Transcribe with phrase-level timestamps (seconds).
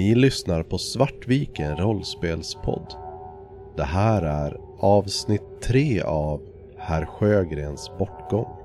[0.00, 2.94] Ni lyssnar på Svartviken rollspelspodd.
[3.76, 6.40] Det här är avsnitt 3 av
[6.78, 8.59] Herr Sjögrens bortgång.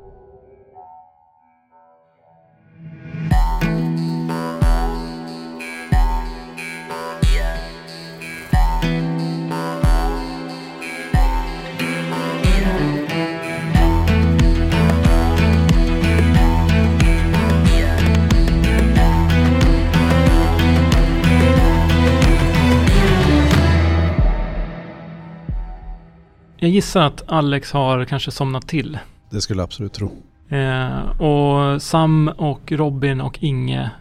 [26.76, 29.00] Gissar att Alex har kanske somnat till.
[29.32, 30.12] Det skulle jag absolut tro.
[30.50, 33.92] Eh, och Sam och Robin och Inge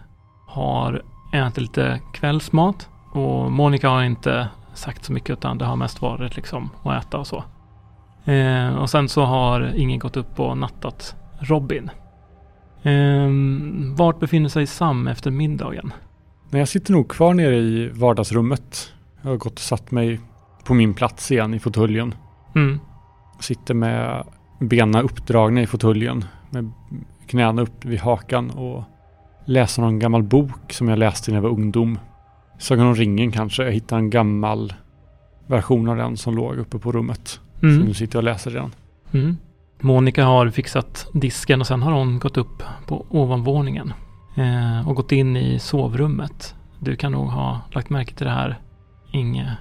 [0.47, 1.02] har
[1.34, 2.88] ätit lite kvällsmat.
[3.12, 7.19] Och Monica har inte sagt så mycket utan det har mest varit liksom att äta
[7.19, 7.45] och så.
[8.24, 11.91] Eh, och sen så har Inge gått upp och nattat Robin.
[12.83, 13.28] Eh,
[13.97, 15.92] vart befinner sig Sam efter middagen?
[16.50, 18.92] Nej, jag sitter nog kvar nere i vardagsrummet.
[19.22, 20.20] Jag har gått och satt mig
[20.64, 22.14] på min plats igen i fåtöljen.
[22.55, 22.80] Mm.
[23.41, 24.24] Sitter med
[24.60, 26.24] benen uppdragna i fåtöljen.
[26.50, 26.72] Med
[27.27, 28.83] knäna upp vid hakan och
[29.44, 31.98] läser någon gammal bok som jag läste när jag var ungdom.
[32.58, 33.64] Sagan om ringen kanske.
[33.64, 34.72] Jag hittade en gammal
[35.47, 37.41] version av den som låg uppe på rummet.
[37.60, 37.78] Så Mm.
[37.86, 38.75] nu sitter jag och läser den.
[39.12, 39.36] Mm.
[39.80, 43.92] Monica har fixat disken och sen har hon gått upp på ovanvåningen
[44.36, 46.55] eh, och gått in i sovrummet.
[46.80, 48.58] Du kan nog ha lagt märke till det här,
[49.12, 49.56] Inge.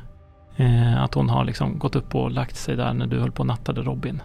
[0.58, 3.40] Eh, att hon har liksom gått upp och lagt sig där när du höll på
[3.40, 4.22] och nattade Robin.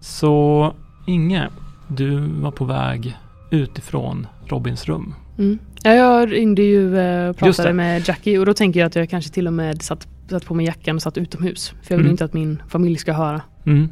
[0.00, 0.72] Så
[1.06, 1.48] Inge,
[1.88, 3.16] du var på väg
[3.50, 5.14] utifrån Robins rum.
[5.38, 5.58] Mm.
[5.82, 9.10] Ja, jag ringde ju eh, och pratade med Jackie och då tänker jag att jag
[9.10, 11.68] kanske till och med satt, satt på mig jackan och satt utomhus.
[11.82, 12.10] För jag vill Mm.
[12.10, 13.42] inte att min familj ska höra.
[13.66, 13.88] Mm.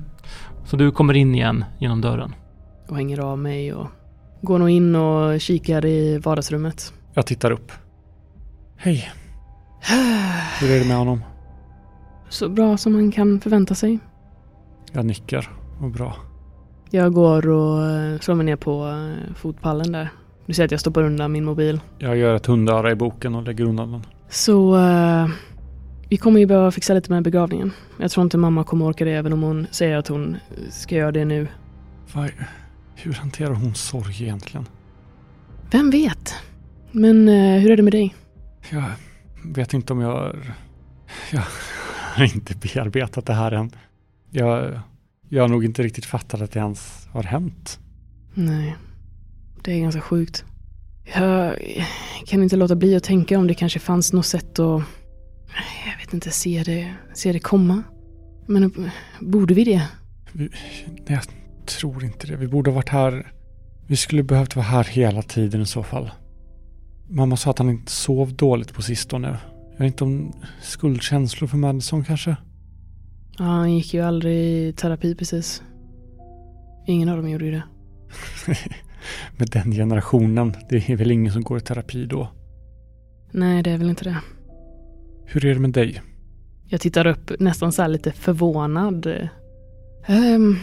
[0.64, 2.34] Så du kommer in igen genom dörren.
[2.88, 3.86] Och hänger av mig och
[4.42, 6.92] går nog in och kikar i vardagsrummet.
[7.14, 7.72] Jag tittar upp.
[8.76, 9.10] Hej.
[10.60, 11.22] Hur är det med honom?
[12.30, 13.98] Så bra som man kan förvänta sig.
[14.92, 15.50] Jag nickar.
[15.80, 16.16] Vad bra.
[16.90, 20.08] Jag går och eh, slår mig ner på eh, fotpallen där.
[20.46, 21.80] Du ser att jag stoppar undan min mobil.
[21.98, 24.06] Jag gör ett hundöra i boken och lägger undan den.
[24.28, 25.28] Så eh,
[26.08, 27.72] vi kommer ju behöva fixa lite med begravningen.
[27.98, 30.36] Jag tror inte mamma kommer orka det även om hon säger att hon
[30.70, 31.48] ska göra det nu.
[32.14, 32.30] Vad,
[32.94, 34.66] hur hanterar hon sorg egentligen?
[35.70, 36.34] Vem vet?
[36.90, 38.14] Men eh, hur är det med dig?
[38.70, 38.84] Jag
[39.44, 40.36] vet inte om jag...
[41.32, 41.42] Jag
[42.10, 43.70] har inte bearbetat det här än.
[44.30, 44.80] Jag,
[45.28, 47.78] jag har nog inte riktigt fattat att det ens har hänt.
[48.34, 48.76] Nej,
[49.62, 50.44] det är ganska sjukt.
[51.14, 51.56] Jag
[52.26, 54.82] kan inte låta bli att tänka om det kanske fanns något sätt att,
[55.86, 57.82] jag vet inte, se det, se det komma.
[58.46, 59.88] Men borde vi det?
[60.32, 60.50] Vi,
[61.06, 61.22] jag
[61.66, 62.36] tror inte det.
[62.36, 63.32] Vi borde ha varit här.
[63.86, 66.10] Vi skulle behövt vara här hela tiden i så fall.
[67.08, 69.38] Mamma sa att han inte sov dåligt på sistone.
[69.80, 72.36] Jag vet inte om skuldkänslor för Madison kanske?
[73.38, 75.62] Ja, han gick ju aldrig i terapi precis.
[76.86, 77.62] Ingen av dem gjorde ju det.
[79.36, 80.54] Med den generationen.
[80.68, 82.28] Det är väl ingen som går i terapi då.
[83.30, 84.16] Nej, det är väl inte det.
[85.24, 86.02] Hur är det med dig?
[86.66, 89.06] Jag tittar upp nästan så här lite förvånad.
[90.06, 90.56] Ehm,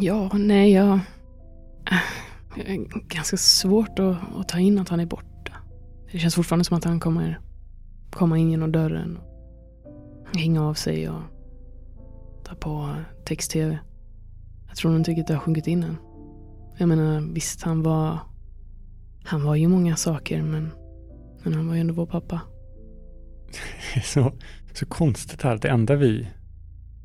[0.00, 1.00] ja, nej, jag...
[2.54, 5.52] Det är ganska svårt att, att ta in att han är borta.
[6.12, 7.38] Det känns fortfarande som att han kommer
[8.16, 9.18] komma in genom dörren.
[10.30, 11.22] Och hänga av sig och
[12.44, 13.78] ta på text-tv.
[14.68, 15.96] Jag tror nog inte riktigt det har sjunkit in än.
[16.78, 18.18] Jag menar, visst han var...
[19.24, 20.70] Han var ju många saker men...
[21.42, 22.40] Men han var ju ändå vår pappa.
[23.92, 24.32] Det är så,
[24.72, 25.58] så konstigt här.
[25.58, 26.28] Det enda vi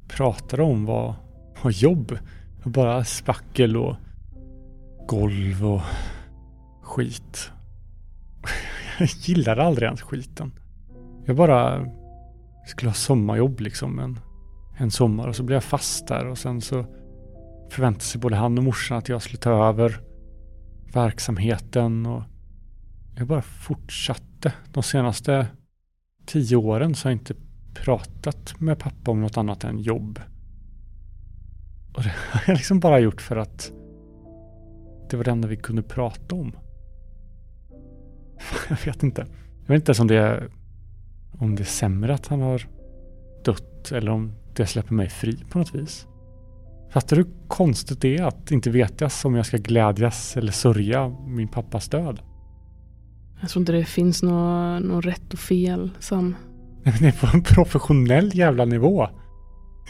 [0.07, 1.15] pratade om var,
[1.63, 2.17] var jobb.
[2.63, 3.95] Bara spackel och
[5.07, 5.81] golv och
[6.81, 7.51] skit.
[8.99, 10.51] Jag gillade aldrig ens skiten.
[11.27, 11.85] Jag bara
[12.65, 14.19] skulle ha sommarjobb liksom en,
[14.77, 16.85] en sommar och så blev jag fast där och sen så
[17.71, 20.01] förväntade sig både han och morsan att jag skulle ta över
[20.93, 22.23] verksamheten och
[23.15, 24.53] jag bara fortsatte.
[24.73, 25.47] De senaste
[26.25, 27.35] tio åren så har jag inte
[27.73, 30.19] pratat med pappa om något annat än jobb.
[31.93, 33.71] Och det har jag liksom bara gjort för att
[35.09, 36.49] det var det enda vi kunde prata om.
[38.69, 39.25] Jag vet inte.
[39.61, 40.49] Jag vet inte ens om det är,
[41.31, 42.67] om det är sämre att han har
[43.45, 46.07] dött eller om det släpper mig fri på något vis.
[46.91, 51.09] Fattar du hur konstigt det är att inte veta om jag ska glädjas eller sörja
[51.27, 52.19] min pappas död?
[53.41, 56.35] Jag tror inte det finns något nå rätt och fel, Sam.
[56.83, 59.07] Nej, men det är på en professionell jävla nivå.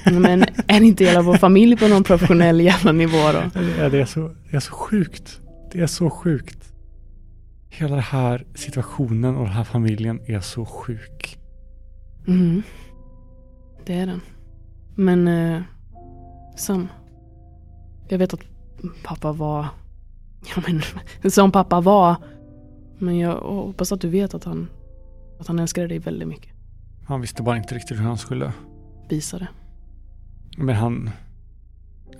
[0.05, 3.61] Men är inte hela vår familj på någon professionell jävla nivå då?
[3.79, 5.41] Ja, det, är så, det är så sjukt.
[5.71, 6.66] Det är så sjukt.
[7.77, 11.39] Hela den här situationen och den här familjen är så sjuk.
[12.27, 12.61] Mm.
[13.85, 14.21] Det är den.
[14.95, 15.61] Men eh,
[16.55, 16.87] Sam.
[18.07, 18.39] Jag vet att
[19.03, 19.65] pappa var...
[20.55, 22.15] Ja men, som pappa var.
[22.97, 24.67] Men jag hoppas att du vet att han,
[25.39, 26.53] att han älskade dig väldigt mycket.
[27.05, 28.53] Han visste bara inte riktigt hur han skulle.
[29.09, 29.47] Visa det.
[30.57, 31.09] Men han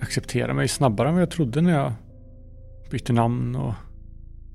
[0.00, 1.92] accepterade mig snabbare än vad jag trodde när jag
[2.90, 3.74] bytte namn och,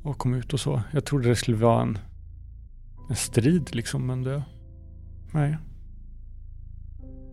[0.04, 0.82] och kom ut och så.
[0.92, 1.98] Jag trodde det skulle vara en,
[3.10, 4.44] en strid liksom, men det...
[5.32, 5.58] Nej.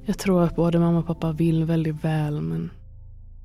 [0.05, 2.71] Jag tror att både mamma och pappa vill väldigt väl men,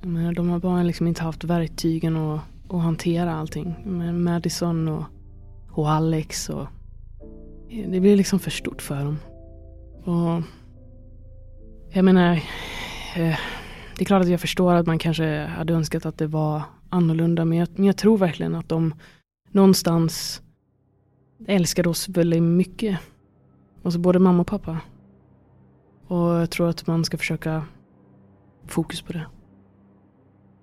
[0.02, 3.76] men de har bara liksom inte haft verktygen att, att hantera allting.
[3.86, 5.04] Med Madison och,
[5.72, 6.68] och Alex och
[7.70, 9.20] det blir liksom för stort för dem.
[10.04, 10.42] Och
[11.90, 12.34] jag menar,
[13.16, 13.38] eh,
[13.98, 16.62] det är klart att jag förstår att man kanske hade önskat att det var
[16.96, 18.94] annorlunda men jag, men jag tror verkligen att de
[19.52, 20.42] någonstans
[21.48, 23.00] älskade oss väldigt mycket.
[23.84, 24.80] Alltså både mamma och pappa.
[26.08, 27.66] Och jag tror att man ska försöka
[28.66, 29.26] fokus på det.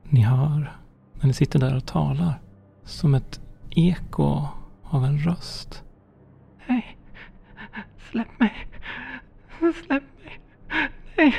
[0.03, 0.79] Ni hör
[1.15, 2.41] när ni sitter där och talar
[2.85, 3.41] som ett
[3.71, 4.47] eko
[4.83, 5.85] av en röst.
[6.67, 6.99] Nej,
[8.11, 8.69] släpp mig.
[9.59, 10.41] Släpp mig.
[11.17, 11.35] Nej,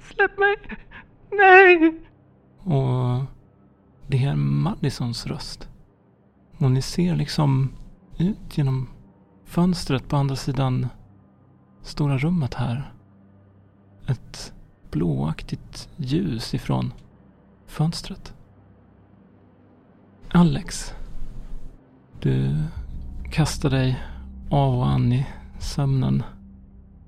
[0.00, 0.56] släpp mig.
[1.30, 2.00] Nej.
[2.58, 3.37] Och
[4.08, 5.68] det är Madisons röst.
[6.58, 7.72] Och ni ser liksom
[8.18, 8.88] ut genom
[9.44, 10.88] fönstret på andra sidan
[11.82, 12.92] stora rummet här.
[14.06, 14.52] Ett
[14.90, 16.92] blåaktigt ljus ifrån
[17.66, 18.34] fönstret.
[20.30, 20.94] Alex.
[22.20, 22.64] Du
[23.30, 24.02] kastar dig
[24.50, 25.26] av och an i
[25.58, 26.22] sömnen.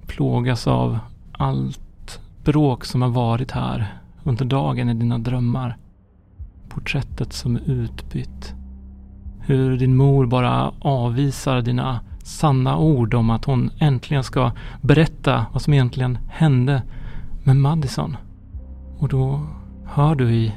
[0.06, 0.98] Plågas av
[1.32, 5.76] allt bråk som har varit här under dagen i dina drömmar.
[6.70, 8.54] Porträttet som är utbytt.
[9.40, 15.62] Hur din mor bara avvisar dina sanna ord om att hon äntligen ska berätta vad
[15.62, 16.82] som egentligen hände
[17.44, 18.16] med Madison.
[18.98, 19.46] Och då
[19.84, 20.54] hör du i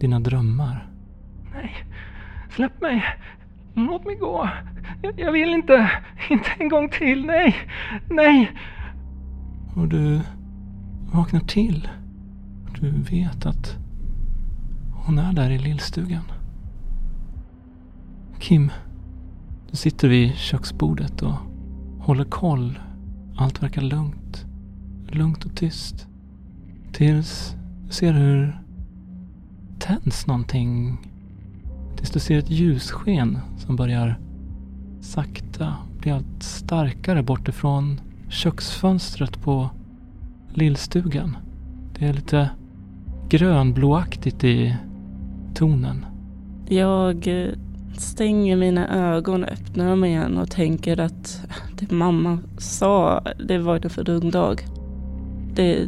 [0.00, 0.86] dina drömmar.
[1.54, 1.74] Nej,
[2.50, 3.04] släpp mig.
[3.74, 4.48] Låt mig gå.
[5.02, 5.90] Jag, jag vill inte.
[6.30, 7.26] Inte en gång till.
[7.26, 7.56] Nej,
[8.10, 8.50] nej.
[9.76, 10.20] Och du
[11.12, 11.88] vaknar till.
[12.80, 13.78] Du vet att
[15.04, 16.24] hon är där i lillstugan.
[18.38, 18.70] Kim,
[19.70, 21.34] du sitter vid köksbordet och
[21.98, 22.78] håller koll.
[23.36, 24.46] Allt verkar lugnt.
[25.08, 26.06] Lugnt och tyst.
[26.92, 27.56] Tills
[27.86, 28.62] du ser hur
[29.78, 30.98] tänds någonting.
[31.96, 34.18] Tills du ser ett ljussken som börjar
[35.00, 39.70] sakta bli allt starkare bortifrån köksfönstret på
[40.54, 41.36] lillstugan.
[41.98, 42.50] Det är lite
[43.28, 44.76] grönblåaktigt i
[45.54, 46.06] tonen.
[46.68, 47.52] Jag eh,
[47.96, 51.46] stänger mina ögon, öppnar dem igen och tänker att
[51.78, 54.66] det mamma sa, det var en för dum dag.
[55.54, 55.86] Det,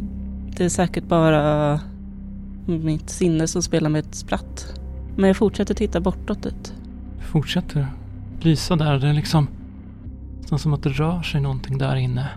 [0.57, 1.79] det är säkert bara
[2.65, 4.79] mitt sinne som spelar med ett spratt.
[5.15, 6.73] Men jag fortsätter titta bortåt dit.
[7.19, 7.87] Fortsätter
[8.41, 8.99] lysa där.
[8.99, 9.47] Det är liksom
[10.39, 12.29] nästan som att det rör sig någonting där inne.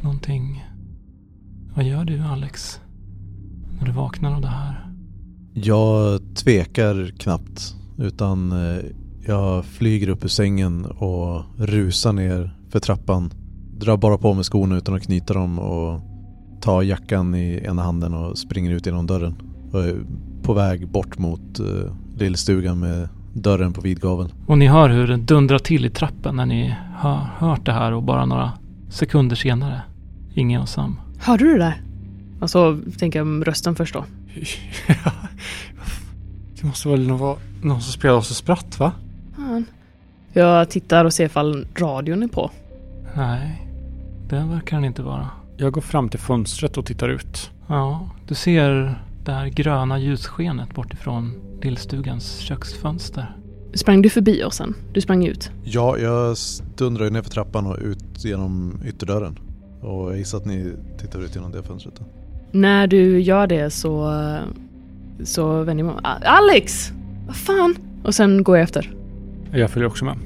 [0.00, 0.64] Någonting.
[1.74, 2.80] Vad gör du Alex?
[3.78, 4.91] När du vaknar av det här?
[5.54, 8.84] Jag tvekar knappt utan eh,
[9.26, 13.30] jag flyger upp ur sängen och rusar ner för trappan.
[13.78, 16.00] Drar bara på mig skorna utan att knyta dem och
[16.60, 19.34] tar jackan i ena handen och springer ut genom dörren.
[19.72, 19.96] Och är
[20.42, 24.32] på väg bort mot uh, lillstugan med dörren på vid gavel.
[24.46, 27.92] Och ni hör hur det dundrar till i trappen när ni har hört det här
[27.92, 28.52] och bara några
[28.90, 29.82] sekunder senare.
[30.34, 31.00] Ingen och Sam.
[31.18, 31.82] Hörde du det där?
[32.40, 34.04] Alltså, tänker jag rösten först då.
[36.60, 38.92] det måste väl vara någon som spelar oss och spratt va?
[39.36, 39.64] Fan.
[40.32, 42.50] Jag tittar och ser ifall radion är på.
[43.16, 43.68] Nej,
[44.28, 45.28] det verkar den inte vara.
[45.56, 47.50] Jag går fram till fönstret och tittar ut.
[47.68, 53.36] Ja, du ser det här gröna ljusskenet bortifrån lillstugans köksfönster.
[53.74, 54.74] Sprang du förbi oss sen?
[54.92, 55.50] Du sprang ut?
[55.64, 56.36] Ja, jag
[56.76, 59.38] dundrar ner för trappan och ut genom ytterdörren.
[59.80, 61.94] Och jag gissar att ni tittar ut genom det fönstret.
[61.98, 62.04] Då.
[62.52, 64.14] När du gör det så,
[65.24, 66.04] så vänder jag mig.
[66.24, 66.92] Alex!
[67.26, 67.76] Vad fan?
[68.04, 68.92] Och sen går jag efter.
[69.52, 70.16] Jag följer också med.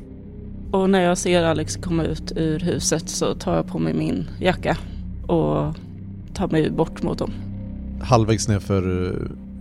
[0.70, 4.26] Och när jag ser Alex komma ut ur huset så tar jag på mig min
[4.40, 4.76] jacka
[5.26, 5.74] och
[6.34, 7.30] tar mig bort mot dem.
[8.02, 9.14] Halvvägs ner för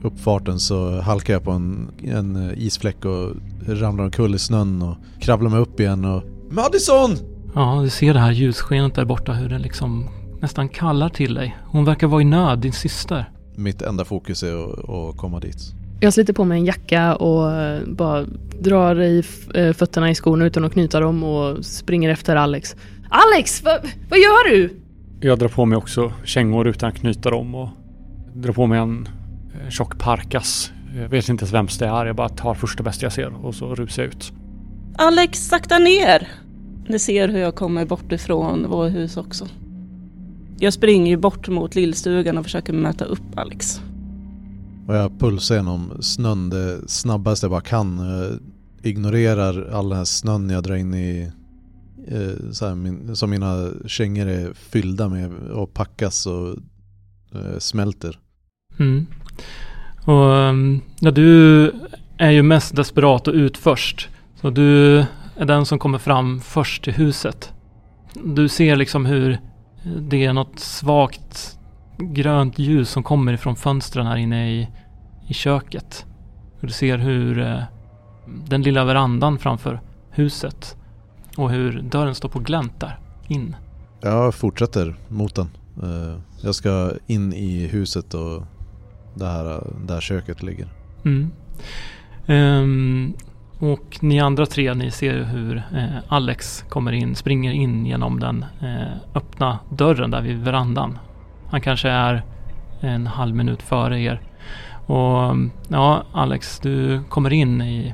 [0.04, 3.32] uppfarten så halkar jag på en, en isfläck och
[3.68, 7.18] ramlar omkull i snön och kravlar mig upp igen och Madison!
[7.56, 10.10] Ja, du ser det här ljusskenet där borta hur det liksom
[10.46, 11.58] nästan kallar till dig.
[11.64, 13.30] Hon verkar vara i nöd, din syster.
[13.56, 14.54] Mitt enda fokus är
[15.10, 15.58] att, komma dit.
[16.00, 17.52] Jag sliter på mig en jacka och
[17.88, 18.26] bara
[18.60, 19.24] drar i
[19.54, 22.76] eh, fötterna i skorna utan att knyta dem och springer efter Alex.
[23.10, 24.82] Alex, vad, vad gör du?
[25.22, 27.70] Jag drar på mig också kängor utan att knyta dem och
[28.34, 29.08] drar på mig en
[29.54, 30.72] eh, tjock parkas.
[30.96, 32.06] Jag vet inte ens vems det är.
[32.06, 34.34] Jag bara tar första bästa jag ser och så rusar jag ut.
[34.98, 36.28] Alex, sakta ner!
[36.88, 39.48] Ni ser hur jag kommer bort ifrån vår hus också.
[40.60, 43.82] Jag springer ju bort mot lillstugan och försöker möta upp Alex.
[44.88, 48.00] Och jag pulsar genom snön det snabbaste jag bara kan.
[48.00, 48.40] Jag
[48.90, 51.32] ignorerar all den här snön jag drar in i
[52.08, 56.50] eh, så här, min, som mina kängor är fyllda med och packas och
[57.32, 58.20] eh, smälter.
[58.80, 59.06] Mm.
[60.06, 61.72] Och um, ja, du
[62.18, 64.10] är ju mest desperat och ut först.
[64.42, 64.98] Så du
[65.36, 67.54] är den som kommer fram först till huset.
[68.24, 69.40] Du ser liksom hur
[69.86, 71.60] det är något svagt
[71.98, 74.68] grönt ljus som kommer ifrån fönstren här inne i,
[75.28, 76.06] i köket.
[76.62, 77.62] Du ser hur eh,
[78.48, 80.78] den lilla verandan framför huset
[81.38, 83.56] och hur dörren står på glänt där in.
[84.02, 85.50] Jag fortsätter mot den.
[85.84, 88.44] Eh, jag ska in i huset och
[89.14, 90.68] det här, där köket ligger.
[91.06, 91.32] Mm.
[92.28, 93.14] Ehm,
[93.60, 98.46] och ni andra tre, ni ser hur eh, Alex kommer in, springer in genom den
[98.62, 101.00] eh, öppna dörren där vid verandan.
[101.50, 102.24] Han kanske är
[102.82, 104.22] en halv minut före er.
[104.86, 105.36] Och
[105.68, 107.94] ja, Alex, du kommer in i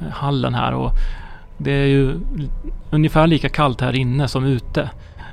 [0.00, 0.90] eh, hallen här och
[1.58, 2.20] det är ju
[2.90, 4.90] ungefär lika kallt här inne som ute.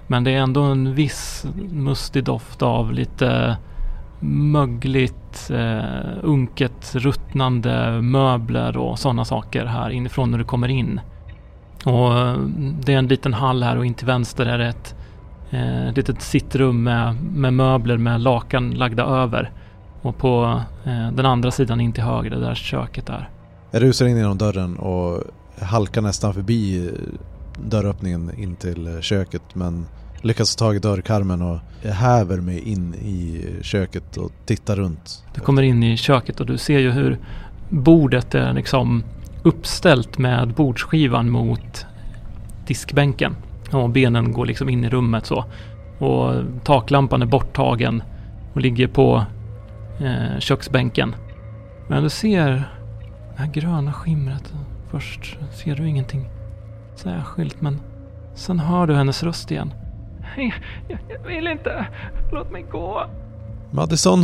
[0.08, 3.58] Men det är ändå en viss mustig doft av lite
[4.20, 11.02] mögligt, eh, unket, ruttnande möbler och sådana saker här inifrån när du kommer in.
[11.86, 12.38] Och eh,
[12.82, 14.96] det är en liten hall här och in till vänster är det ett
[15.52, 19.52] eh, litet sittrum med, med möbler med lakan lagda över.
[20.02, 23.30] Och på eh, den andra sidan in till höger, det där köket är.
[23.72, 25.24] Jag rusar in genom dörren och
[25.62, 26.92] halkar nästan förbi
[27.64, 29.86] dörröppningen in till eh, köket men
[30.22, 35.24] lyckas ta tag i dörrkarmen och jag häver mig in i köket och tittar runt.
[35.34, 37.18] Du kommer in i köket och du ser ju hur
[37.70, 39.04] bordet är liksom
[39.44, 41.86] uppställt med bordsskivan mot
[42.68, 43.36] diskbänken.
[43.72, 45.46] Och benen går liksom in i rummet så.
[46.00, 46.34] Och
[46.64, 48.04] taklampan är borttagen
[48.54, 49.26] och ligger på
[50.00, 51.16] eh, köksbänken.
[51.88, 52.50] Men du ser
[53.36, 54.54] det här gröna skimret.
[54.92, 56.30] Först ser du ingenting
[56.96, 57.80] särskilt men
[58.36, 59.74] sen hör du hennes röst igen.
[60.88, 61.88] Jag, jag vill inte.
[62.32, 63.06] Låt mig gå.
[63.72, 64.20] Madison!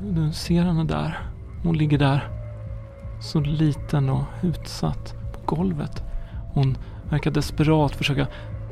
[0.00, 1.18] Du ser henne där.
[1.62, 2.28] Hon ligger där.
[3.20, 6.02] Så liten och utsatt på golvet.
[6.54, 6.78] Hon
[7.10, 8.26] verkar desperat försöka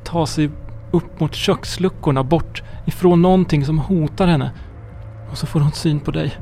[0.04, 0.50] ta sig
[0.90, 4.50] upp mot köksluckorna bort ifrån någonting som hotar henne.
[5.30, 6.36] Och så får hon syn på dig.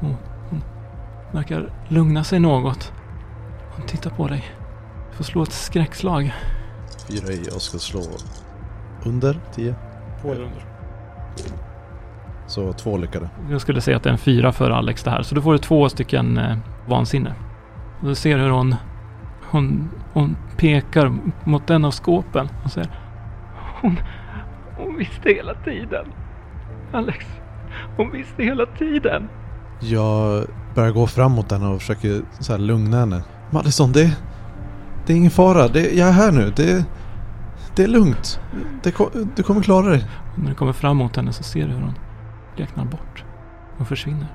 [0.00, 0.14] Och
[0.50, 0.62] hon
[1.32, 2.92] verkar lugna sig något.
[3.76, 4.44] Hon tittar på dig.
[5.10, 6.34] Du får slå ett skräckslag.
[7.08, 8.00] Fyra i, jag ska slå
[9.04, 9.74] under 10.
[10.22, 10.64] På eller under?
[12.46, 13.28] Så två lyckade.
[13.50, 15.22] Jag skulle säga att det är en fyra för Alex det här.
[15.22, 17.34] Så då får du två stycken eh, vansinne.
[18.00, 18.74] Du ser hur hon,
[19.50, 21.12] hon, hon pekar
[21.44, 22.90] mot en av skåpen och säger
[23.80, 23.96] Hon,
[24.76, 26.06] hon visste hela tiden.
[26.92, 27.26] Alex,
[27.96, 29.28] hon visste hela tiden.
[29.80, 33.22] Jag börjar gå fram mot henne och försöker så här lugna henne.
[33.50, 34.16] Madison, det,
[35.06, 35.68] det är ingen fara.
[35.68, 36.52] Det, jag är här nu.
[36.56, 36.84] Det,
[37.78, 38.40] det är lugnt.
[38.82, 40.04] Det, ko- du kommer klara dig.
[40.32, 41.94] Och när du kommer fram mot henne så ser du hur hon
[42.56, 43.24] bleknar bort
[43.78, 44.26] och försvinner.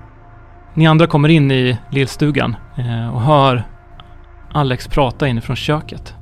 [0.74, 3.68] Ni andra kommer in i lillstugan eh, och hör
[4.52, 6.14] Alex prata inifrån köket.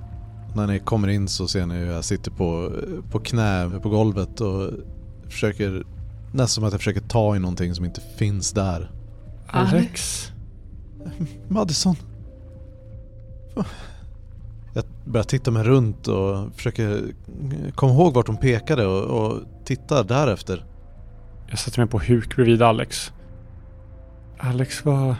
[0.55, 2.71] När ni kommer in så ser ni hur jag sitter på,
[3.11, 4.69] på knä på golvet och
[5.29, 5.83] försöker
[6.31, 8.91] nästan som att jag försöker ta i någonting som inte finns där.
[9.47, 10.27] Alex?
[11.47, 11.95] Madison.
[15.05, 17.03] Börjar titta mig runt och försöker
[17.75, 20.65] komma ihåg vart hon pekade och, och titta därefter.
[21.49, 23.11] Jag sätter mig på huk bredvid Alex.
[24.39, 25.15] Alex var...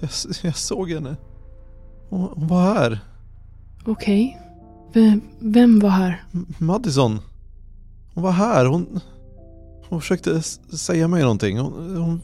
[0.00, 0.10] Jag,
[0.42, 1.16] jag såg henne.
[2.08, 2.98] Hon, hon var här.
[3.84, 4.40] Okej.
[4.92, 6.24] Vem, vem var här?
[6.34, 7.18] M- Madison.
[8.14, 8.66] Hon var här.
[8.66, 9.00] Hon,
[9.88, 11.58] hon försökte säga mig någonting.
[11.58, 12.20] Hon, hon,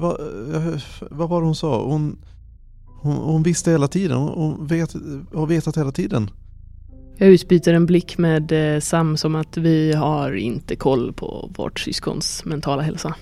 [0.00, 0.16] va,
[0.54, 1.84] eh, vad var det hon sa?
[1.84, 2.18] Hon,
[3.02, 4.16] hon, hon visste hela tiden.
[4.18, 4.92] Hon, hon vet,
[5.34, 6.30] har vetat hela tiden.
[7.16, 11.80] Jag utbyter en blick med eh, Sam som att vi har inte koll på vårt
[11.80, 13.14] syskons mentala hälsa.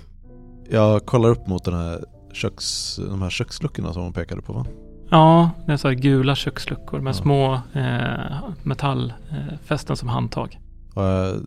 [0.70, 4.66] Jag kollar upp mot den här köks, de här köksluckorna som hon pekade på va?
[5.10, 7.14] Ja, det är så här gula köksluckor med Ja.
[7.14, 10.60] små eh, metallfästen som handtag.
[10.94, 11.40] Och jag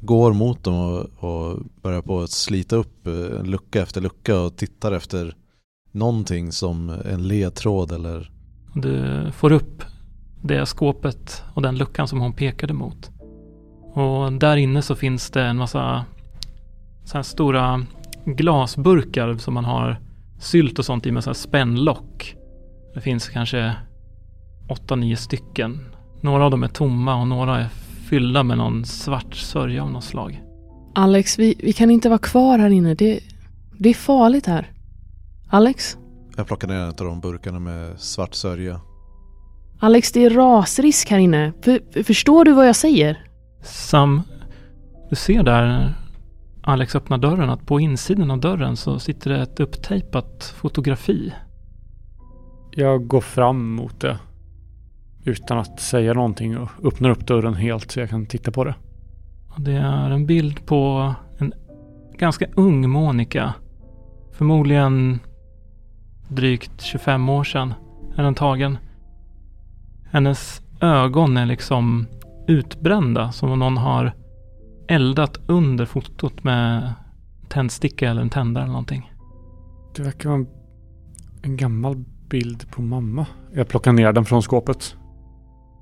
[0.00, 4.56] går mot dem och, och börjar på att slita upp eh, lucka efter lucka och
[4.56, 5.36] tittar efter
[5.92, 8.30] någonting som en ledtråd eller
[8.74, 9.84] Du får upp
[10.42, 13.10] det skåpet och den luckan som hon pekade mot.
[13.94, 16.04] Och där inne så finns det en massa
[17.04, 17.86] så här stora
[18.24, 20.00] glasburkar som man har
[20.40, 22.36] sylt och sånt i med så här spännlock.
[22.94, 23.74] Det finns kanske
[24.68, 25.80] åtta, nio stycken.
[26.20, 27.68] Några av dem är tomma och några är
[28.08, 30.42] fyllda med någon svart sörja av något slag.
[30.94, 32.94] Alex, vi, vi kan inte vara kvar här inne.
[32.94, 33.20] Det,
[33.78, 34.70] det är farligt här.
[35.54, 35.98] Alex?
[36.36, 38.80] jag plockar ner en av de burkarna med svart sörja.
[39.78, 41.52] Alex, det är rasrisk här inne.
[41.62, 43.26] För, förstår du vad jag säger?
[43.62, 44.22] Sam,
[45.10, 45.94] du ser där när
[46.62, 51.32] Alex öppnar dörren att på insidan av dörren så sitter det ett upptejpat fotografi.
[52.70, 54.18] Jag går fram mot det.
[55.24, 58.74] Utan att säga någonting och öppnar upp dörren helt så jag kan titta på det.
[59.58, 61.52] Det är en bild på en
[62.18, 63.54] ganska ung Monica.
[64.32, 65.20] Förmodligen
[66.34, 67.74] drygt 25 år sedan
[68.16, 68.78] är den tagen.
[70.10, 72.06] Hennes ögon är liksom
[72.46, 74.12] utbrända som om någon har
[74.88, 76.92] eldat under fotot med
[77.48, 79.12] tändsticka eller en tändare eller någonting.
[79.96, 80.48] Det verkar vara en,
[81.42, 83.26] en gammal bild på mamma.
[83.54, 84.96] Jag plockar ner den från skåpet.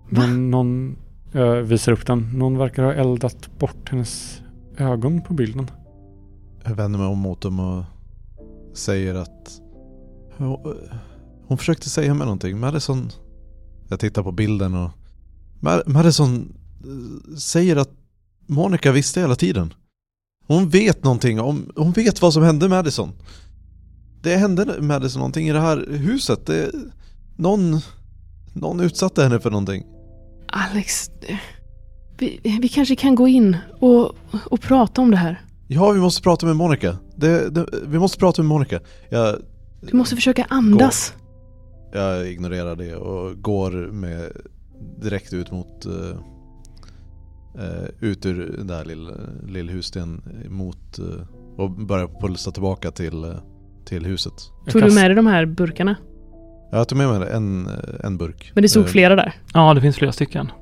[0.09, 0.97] Men någon,
[1.33, 2.30] jag visar upp den.
[2.35, 4.42] Någon verkar ha eldat bort hennes
[4.76, 5.71] ögon på bilden.
[6.64, 7.85] Jag vänder mig om mot dem och
[8.75, 9.61] säger att
[10.49, 10.76] hon,
[11.47, 12.61] hon försökte säga mig någonting.
[12.61, 13.11] Madison,
[13.88, 14.90] jag tittar på bilden och
[15.61, 16.52] Ma- Madison
[16.85, 17.90] eh, säger att
[18.47, 19.75] Monica visste hela tiden.
[20.47, 23.12] Hon vet någonting om, hon vet vad som hände Madison.
[24.23, 26.47] Det hände Madison någonting i det här huset.
[26.47, 26.70] Det,
[27.37, 27.80] någon,
[28.52, 29.85] någon utsatte henne för någonting.
[30.49, 31.11] Alex,
[32.18, 34.14] vi, vi kanske kan gå in och,
[34.50, 35.44] och prata om det här.
[35.68, 36.97] Ja, vi måste prata med Monica.
[37.16, 38.80] Det, det, vi måste prata med Monica.
[39.11, 39.37] Jag,
[39.80, 41.14] Du måste försöka andas.
[41.93, 44.32] jag ignorerar det och går med
[45.00, 46.16] direkt ut mot uh,
[48.00, 49.12] ut ur den där lilla,
[49.49, 51.06] lilla hussten mot uh,
[51.56, 53.34] och börjar pulsa tillbaka till, uh,
[53.84, 54.32] till huset.
[54.64, 55.97] Jag Tog du med dig de här burkarna?
[56.73, 57.69] Jag tog med mig en,
[58.04, 58.52] en burk.
[58.54, 59.34] Men det stod flera där.
[59.54, 60.52] Ja, det finns flera stycken.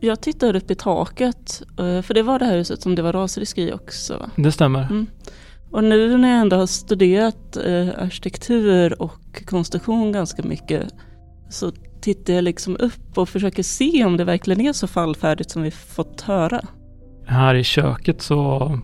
[0.00, 3.58] Jag tittar upp i taket, för det var det här huset som det var rasrisk
[3.58, 4.18] i också.
[4.18, 4.30] va?
[4.36, 4.82] Det stämmer.
[4.82, 5.06] Mm.
[5.70, 10.94] Och nu när jag ändå har studerat eh, arkitektur och konstruktion ganska mycket
[11.50, 15.62] så tittar jag liksom upp och försöker se om det verkligen är så fallfärdigt som
[15.62, 16.60] vi fått höra.
[17.26, 18.78] Här i köket så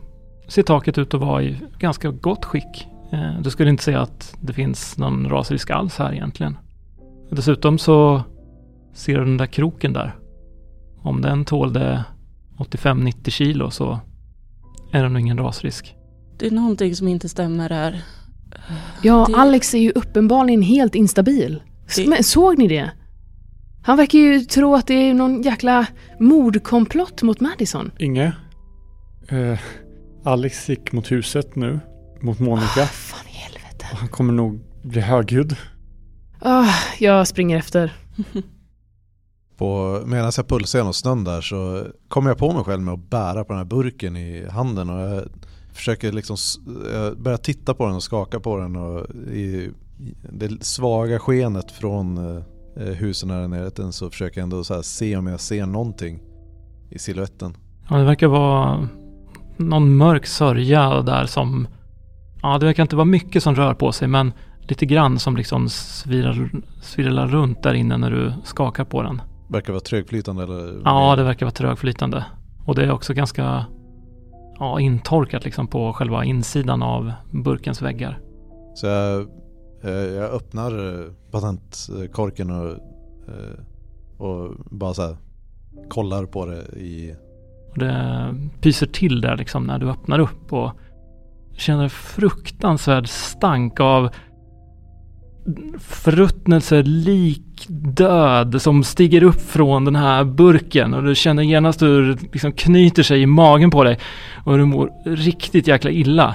[0.49, 2.89] ser taket ut att vara i ganska gott skick.
[3.13, 6.57] Eh, Du skulle inte säga att det finns någon rasrisk alls här egentligen.
[7.31, 8.23] Dessutom så
[8.93, 10.17] ser du den där kroken där.
[11.03, 12.05] Om den tålde
[12.59, 13.99] 85-90 kilo så
[14.93, 15.95] är det nog ingen rasrisk.
[16.39, 18.03] Det är någonting som inte stämmer här.
[19.03, 21.63] Ja, Det- Alex är ju uppenbarligen helt instabil.
[21.97, 22.91] Det- Men såg ni det?
[23.85, 25.87] Han verkar ju tro att det är någon jäkla
[26.21, 27.91] mordkomplott mot Madison.
[27.99, 28.33] Inge.
[29.29, 29.59] Eh,
[30.25, 31.81] Alex gick mot huset nu.
[32.23, 32.87] Mot Monica.
[32.87, 33.87] fan i helvete.
[33.93, 35.57] Och han kommer nog bli högljudd.
[36.41, 36.69] Ah,
[36.99, 37.93] jag springer efter.
[39.57, 43.11] På, medan jag pulsar genom snön där så kommer jag på mig själv med att
[43.11, 45.25] bära på den här burken i handen och jag
[45.75, 46.37] försöker liksom,
[46.93, 49.71] jag börjar titta på den och skaka på den och i,
[50.33, 52.19] det svaga skenet från
[52.77, 56.23] eh, husen här närheten så försöker jag ändå se om jag ser någonting
[56.91, 57.57] i siluetten.
[57.91, 58.89] Ja, det verkar vara
[59.57, 61.69] någon mörk sörja där som...
[62.43, 65.69] Ja, det verkar inte vara mycket som rör på sig men lite grann som liksom
[65.69, 66.51] svirar,
[66.83, 69.23] svirrar runt där inne när du skakar på den.
[69.49, 70.81] Verkar vara trögflytande eller?
[70.85, 72.25] Ja, det verkar vara trögflytande.
[72.65, 73.67] Och det är också ganska
[74.59, 78.19] ja, intorkat liksom på själva insidan av burkens väggar.
[78.75, 79.21] Så jag,
[79.83, 82.71] eh, jag öppnar eh, patentkorken och,
[83.29, 83.59] eh,
[84.19, 85.17] och bara så här
[85.89, 87.15] kollar på det i
[87.71, 90.73] Och det pyser till där liksom när du öppnar upp och
[91.53, 94.09] känner fruktansvärd stank av
[95.79, 102.03] förruttnelse, lik, död som stiger upp från den här burken och du känner genast hur
[102.03, 103.99] det liksom knyter sig i magen på dig
[104.45, 106.35] och du mår riktigt jäkla illa.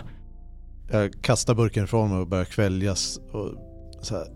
[0.91, 3.53] Jag kastar burken ifrån mig och börjar kväljas och
[4.01, 4.27] så här.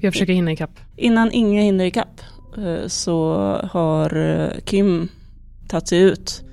[0.00, 0.80] Jag försöker hinna ikapp.
[0.96, 2.20] Innan Inge hinner ikapp
[2.56, 3.34] eh, så
[3.70, 5.08] har eh, Kim
[5.68, 6.44] tagit sig ut.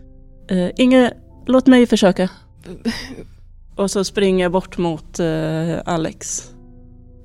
[0.49, 1.13] Eh, Inge,
[1.45, 2.29] låt mig försöka.
[3.77, 6.51] Och så springer jag bort mot eh, Alex.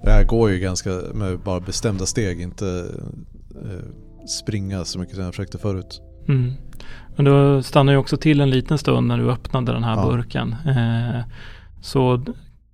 [0.05, 2.87] Jag går ju ganska med bara bestämda steg, inte...
[3.65, 6.01] eh, springa så mycket som jag försökte förut.
[6.29, 6.53] Mm.
[7.17, 10.07] Men du stannar ju också till en liten stund när du öppnade den här Ja.
[10.11, 10.55] burken.
[10.67, 11.21] Eh,
[11.81, 12.25] så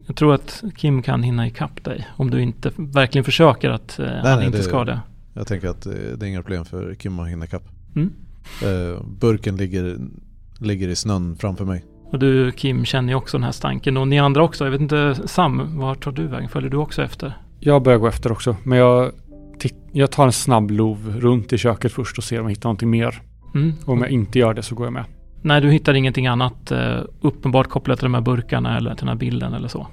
[0.06, 2.08] jag tror att Kim kan hinna ikapp dig.
[2.16, 5.00] Om du inte verkligen försöker att eh, han nej, inte det- ska det.
[5.34, 7.68] Jag tänker att eh, det är inga problem för Kim att hinna ikapp.
[7.96, 8.12] Mm.
[8.62, 9.98] Eh, burken ligger,
[10.58, 11.84] ligger i snön framför mig.
[12.10, 13.96] Och du Kim känner ju också den här stanken.
[13.96, 14.64] Och ni andra också.
[14.64, 16.48] Jag vet inte, Sam, vart tar du vägen?
[16.48, 17.32] Följer du också efter?
[17.60, 18.56] Jag börjar gå efter också.
[18.62, 19.12] Men jag,
[19.92, 22.90] jag tar en snabb lov runt i köket först och ser om jag hittar någonting
[22.90, 23.22] mer.
[23.54, 23.72] Mm.
[23.84, 25.04] Och om jag inte gör det så går jag med.
[25.42, 29.08] Nej, du hittar ingenting annat eh, uppenbart kopplat till de här burkarna eller till den
[29.08, 29.86] här bilden eller så.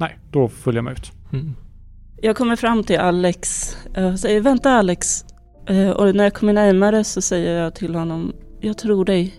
[0.00, 1.12] Nej, då följer jag med ut.
[1.32, 1.54] Mm.
[2.22, 5.24] Jag kommer fram till Alex eh, och säger vänta Alex.
[5.68, 9.34] Eh, Och när jag kommer närmare så säger jag till honom jag tror dig.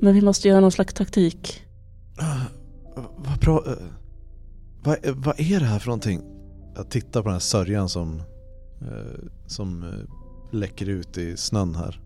[0.00, 1.62] Men vi måste göra någon slags taktik.
[2.20, 2.44] Uh,
[3.16, 3.62] vad bra...
[3.66, 3.72] Uh,
[4.82, 6.20] vad, vad är det här för någonting?
[6.76, 8.22] Jag tittar på den här sörjan som,
[8.80, 9.88] eh, som eh,
[10.58, 12.00] läcker ut i snön här.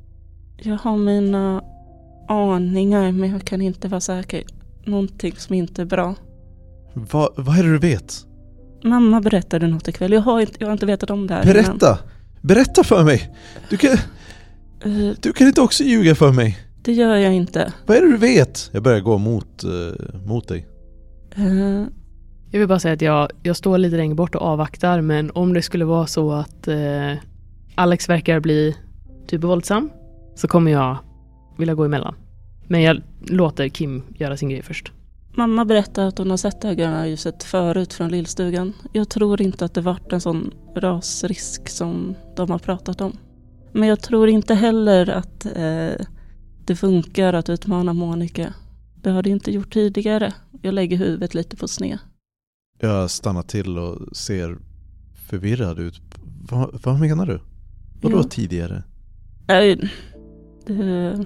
[0.56, 1.64] Jag har mina
[2.28, 4.44] aningar men jag kan inte vara säker.
[4.84, 6.14] Någonting som inte är bra.
[6.94, 8.26] Va, vad är det du vet?
[8.84, 10.12] Mamma berättade något ikväll.
[10.12, 11.54] Jag har inte, jag har inte vetat om det här innan.
[11.54, 11.98] Berätta!
[12.40, 13.36] Berätta för mig!
[13.70, 13.98] Du kan,
[14.84, 16.58] Eh, du kan inte också ljuga för mig.
[16.82, 17.72] Det gör jag inte.
[17.86, 18.70] Vad är det du vet?
[18.72, 20.66] Jag börjar gå mot, eh, mot dig.
[21.36, 21.84] Eh,
[22.50, 25.52] Jag vill bara säga att jag, jag står lite längre bort och avvaktar men om
[25.52, 27.12] det skulle vara så att eh,
[27.74, 28.76] Alex verkar bli
[29.26, 29.90] typ våldsam
[30.34, 30.96] så kommer jag
[31.58, 32.14] vilja gå emellan.
[32.68, 34.92] Men jag låter Kim göra sin grej först.
[35.34, 38.72] Mamma berättade att hon har sett det här gröna ljuset förut från lillstugan.
[38.92, 43.12] Jag tror inte att det varit en sån rasrisk som de har pratat om.
[43.72, 46.06] Men jag tror inte heller att eh,
[46.70, 48.54] det funkar att utmana Monica.
[48.94, 50.34] Det har det inte gjort tidigare.
[50.62, 51.98] Jag lägger huvudet lite på sned.
[52.78, 54.58] Jag stannar till och ser
[55.28, 56.00] förvirrad ut.
[56.50, 57.40] Vad, vad menar du?
[58.00, 58.22] Vadå Ja.
[58.22, 58.82] tidigare?
[59.48, 59.90] Nej,
[60.66, 61.18] det,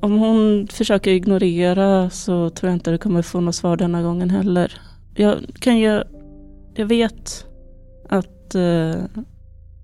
[0.00, 4.30] om hon försöker ignorera så tror jag inte det kommer få något svar denna gången
[4.30, 4.80] heller.
[5.14, 6.02] Jag kan ju,
[6.74, 7.46] jag vet
[8.08, 8.94] att eh,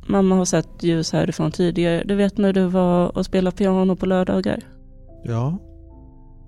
[0.06, 2.02] mamma har sett ljus härifrån tidigare.
[2.04, 4.77] Du vet när du var och spelade piano på lördagar?
[5.22, 5.58] Ja,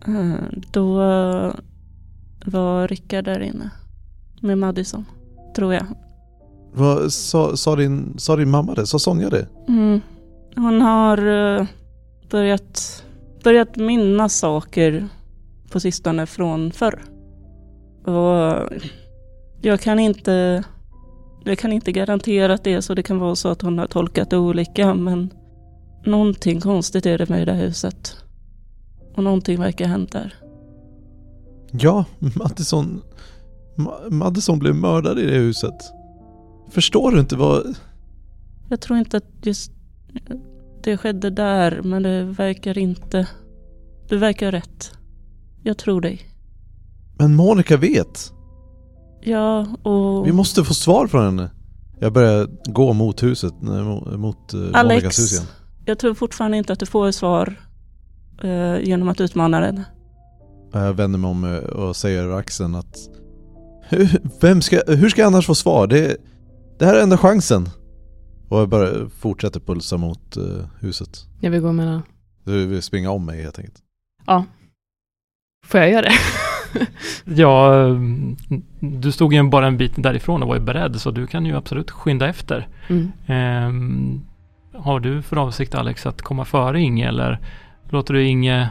[0.06, 0.94] Eh, då
[2.44, 3.70] var Rickard där inne.
[4.40, 5.04] Med Madison,
[5.56, 5.86] tror jag.
[6.72, 8.86] vad sa, sa, din, sa din mamma det?
[8.86, 9.46] Sa Sonja det?
[9.68, 10.00] Mm.
[10.56, 11.18] Hon har
[11.58, 11.66] eh,
[12.30, 13.04] börjat,
[13.44, 15.08] börjat minnas saker
[15.70, 17.02] på sistone från förr.
[18.04, 18.70] Och
[19.60, 20.64] jag kan inte
[21.44, 22.94] jag kan inte garantera att det är så.
[22.94, 25.30] Det kan vara så att hon har tolkat det olika men
[26.04, 28.16] någonting konstigt är det med det här huset.
[29.14, 30.34] Och någonting verkar ha hänt där.
[31.72, 33.02] Ja, Madison,
[33.76, 35.74] Ma- Madison blev mördad i det huset.
[36.70, 37.76] Förstår du inte vad...
[38.68, 39.72] Jag tror inte att just
[40.82, 43.28] det skedde där men det verkar inte...
[44.08, 44.92] Du verkar rätt.
[45.62, 46.20] Jag tror dig.
[47.18, 48.32] Men Monica vet.
[49.22, 50.26] Ja, och...
[50.26, 51.50] Vi måste få svar från henne.
[51.98, 53.54] Jag börjar gå mot huset,
[54.16, 55.02] mot uh, Alex.
[55.02, 55.46] Monicas hus igen.
[55.84, 57.56] Jag tror fortfarande inte att du får svar
[58.44, 59.82] eh, genom att utmana den.
[60.72, 62.96] Jag vänder mig om eh, och säger över axeln att
[63.88, 65.86] hur, vem ska, hur ska jag annars få svar?
[65.86, 66.16] Det,
[66.78, 67.68] det här är enda chansen.
[68.48, 70.44] Och jag bara fortsätter pulsa mot eh,
[70.80, 71.26] huset.
[71.40, 72.02] Jag vill gå emellan.
[72.44, 73.78] Du vill springa om mig helt enkelt.
[74.26, 74.44] Ja.
[75.66, 76.12] Får jag göra det?
[77.24, 77.84] Ja,
[78.80, 81.56] du stod ju bara en bit därifrån och var ju beredd så du kan ju
[81.56, 82.68] absolut skynda efter.
[82.88, 83.12] Mm.
[83.26, 84.20] Ehm,
[84.74, 87.38] har du för avsikt Alex att komma före Inge eller
[87.92, 88.70] låter du Inge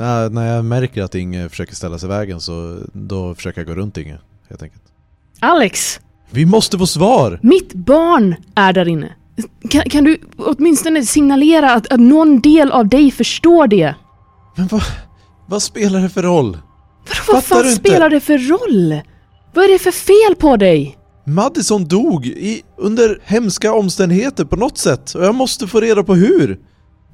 [0.00, 3.68] Äh, när jag märker att Inge försöker ställa sig i vägen så då försöker jag
[3.68, 4.82] gå runt Inge helt enkelt.
[5.40, 6.00] Alex!
[6.30, 7.40] Vi måste få svar!
[7.42, 9.14] Mitt barn är där inne.
[9.70, 13.94] Kan, kan du åtminstone signalera att, att någon del av dig förstår det?
[14.56, 14.82] Men vad,
[15.46, 16.46] vad spelar det för roll?
[16.46, 19.00] Vadå, vad Fattar fan spelar det för roll?
[19.54, 20.98] Vad är det för fel på dig?
[21.26, 26.14] Madison dog i, under hemska omständigheter på något sätt och jag måste få reda på
[26.14, 26.58] hur.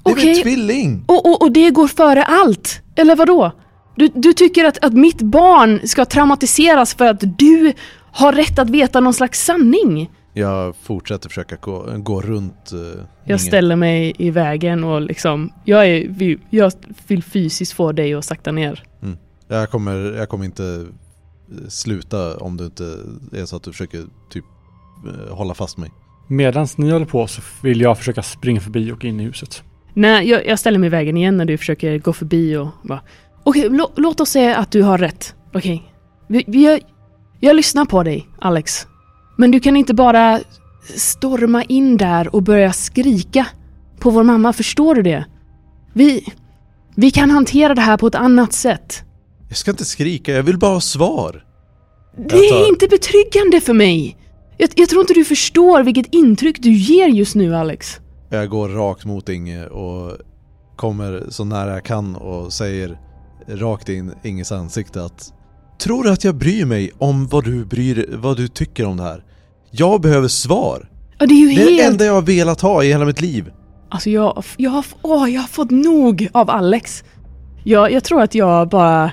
[0.03, 0.25] Det är Okej.
[0.33, 1.03] min tvilling!
[1.07, 2.81] Och, och, och det går före allt?
[2.95, 3.51] Eller vad då?
[3.95, 7.73] Du, du tycker att, att mitt barn ska traumatiseras för att du
[8.11, 10.09] har rätt att veta någon slags sanning?
[10.33, 13.03] Jag fortsätter försöka gå, gå runt uh.
[13.25, 16.71] Jag ställer mig i vägen och liksom, jag, är, vill- jag
[17.07, 18.83] vill fysiskt få dig att sakta ner.
[19.47, 20.63] Jag kommer, jag kommer inte
[21.51, 22.83] eh, sluta om du inte
[23.33, 24.45] är så att du försöker typ
[25.07, 25.91] eh, hålla fast mig.
[26.27, 29.63] Medan ni håller på så vill jag försöka springa förbi och in i huset.
[29.93, 33.01] Nej, jag, jag ställer mig i vägen igen när du försöker gå förbi och bara
[33.43, 35.35] Okej, lå, låt oss säga att du har rätt.
[35.53, 35.93] Okej.
[36.27, 36.79] Vi, vi, jag,
[37.39, 38.87] jag lyssnar på dig, Alex.
[39.37, 40.39] Men du kan inte bara
[40.95, 43.47] storma in där och börja skrika
[43.99, 45.25] på vår mamma, förstår du det?
[45.93, 46.33] Vi...
[46.95, 49.03] Vi kan hantera det här på ett annat sätt.
[49.47, 51.43] Jag ska inte skrika, jag vill bara ha svar.
[52.17, 54.17] Det är inte betryggande för mig!
[54.57, 57.99] Jag, jag tror inte du förstår vilket intryck du ger just nu, Alex.
[58.33, 60.17] Jag går rakt mot Inge och
[60.75, 62.99] kommer så nära jag kan och säger
[63.47, 65.33] rakt in Inges ansikte att
[65.79, 69.03] Tror du att jag bryr mig om vad du, bryr, vad du tycker om det
[69.03, 69.23] här?
[69.71, 70.89] Jag behöver svar!
[71.19, 73.21] Ja, det är ju Det är det enda jag har velat ha i hela mitt
[73.21, 73.51] liv!
[73.89, 77.03] Alltså jag, jag, har, åh, jag har fått nog av Alex.
[77.63, 79.11] Jag, jag tror att jag bara...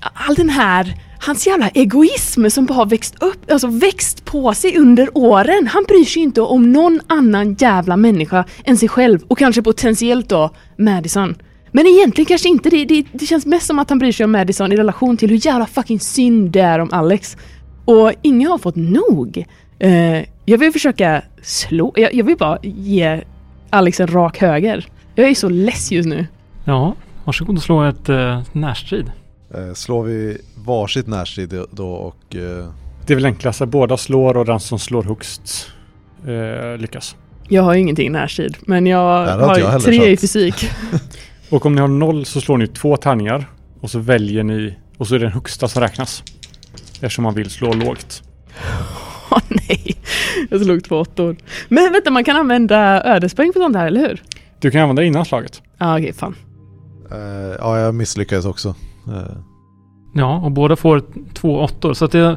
[0.00, 4.78] All den här, hans jävla egoism som bara har växt upp, alltså växt på sig
[4.78, 5.66] under åren.
[5.66, 10.28] Han bryr sig inte om någon annan jävla människa än sig själv och kanske potentiellt
[10.28, 11.34] då Madison.
[11.72, 14.32] Men egentligen kanske inte, det, det, det känns mest som att han bryr sig om
[14.32, 17.36] Madison i relation till hur jävla fucking synd det är om Alex.
[17.84, 19.46] Och ingen har fått nog.
[19.78, 23.20] Eh, jag vill försöka slå, jag, jag vill bara ge
[23.70, 24.86] Alex en rak höger.
[25.14, 26.26] Jag är så less just nu.
[26.64, 29.12] Ja, varsågod och slå ett uh, närstrid.
[29.54, 32.36] Eh, slår vi varsitt närstrid då och...
[32.36, 32.68] Eh,
[33.06, 35.68] Det är väl enklast att båda slår och den som slår högst
[36.26, 37.16] eh, lyckas.
[37.48, 40.70] Jag har ju ingenting närstrid, men jag har ju jag tre så i fysik.
[41.50, 43.50] Och om ni har noll så slår ni två tärningar
[43.80, 46.22] och så väljer ni och så är det den högsta som räknas.
[46.92, 48.22] Eftersom man vill slå lågt.
[49.30, 49.96] Åh nej,
[50.50, 51.36] jag slog två åttor.
[51.68, 54.22] Men vänta, man kan använda ödespoäng för sånt här, eller hur?
[54.60, 55.62] Du kan använda det innan slaget.
[55.78, 56.34] Ja, ah, okej, fan.
[57.10, 57.18] eh,
[57.58, 58.74] ja, jag misslyckades också.
[59.08, 59.36] Eh,
[60.16, 61.02] Ja, och båda får
[61.34, 61.94] två åttor.
[61.94, 62.36] Så att det,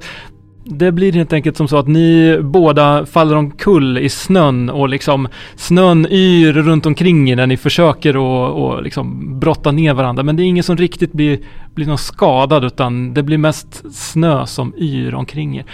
[0.66, 5.28] det blir helt enkelt som så att ni båda faller omkull i snön och liksom
[5.56, 10.24] snön yr runt omkring er när ni försöker att och liksom brotta ner varandra.
[10.24, 11.40] Men det är ingen som riktigt blir,
[11.76, 15.66] blir någon skadad utan det blir mest snö som yr omkring er.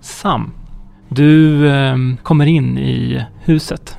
[0.00, 0.50] Sam,
[1.08, 3.98] du eh, kommer in i huset.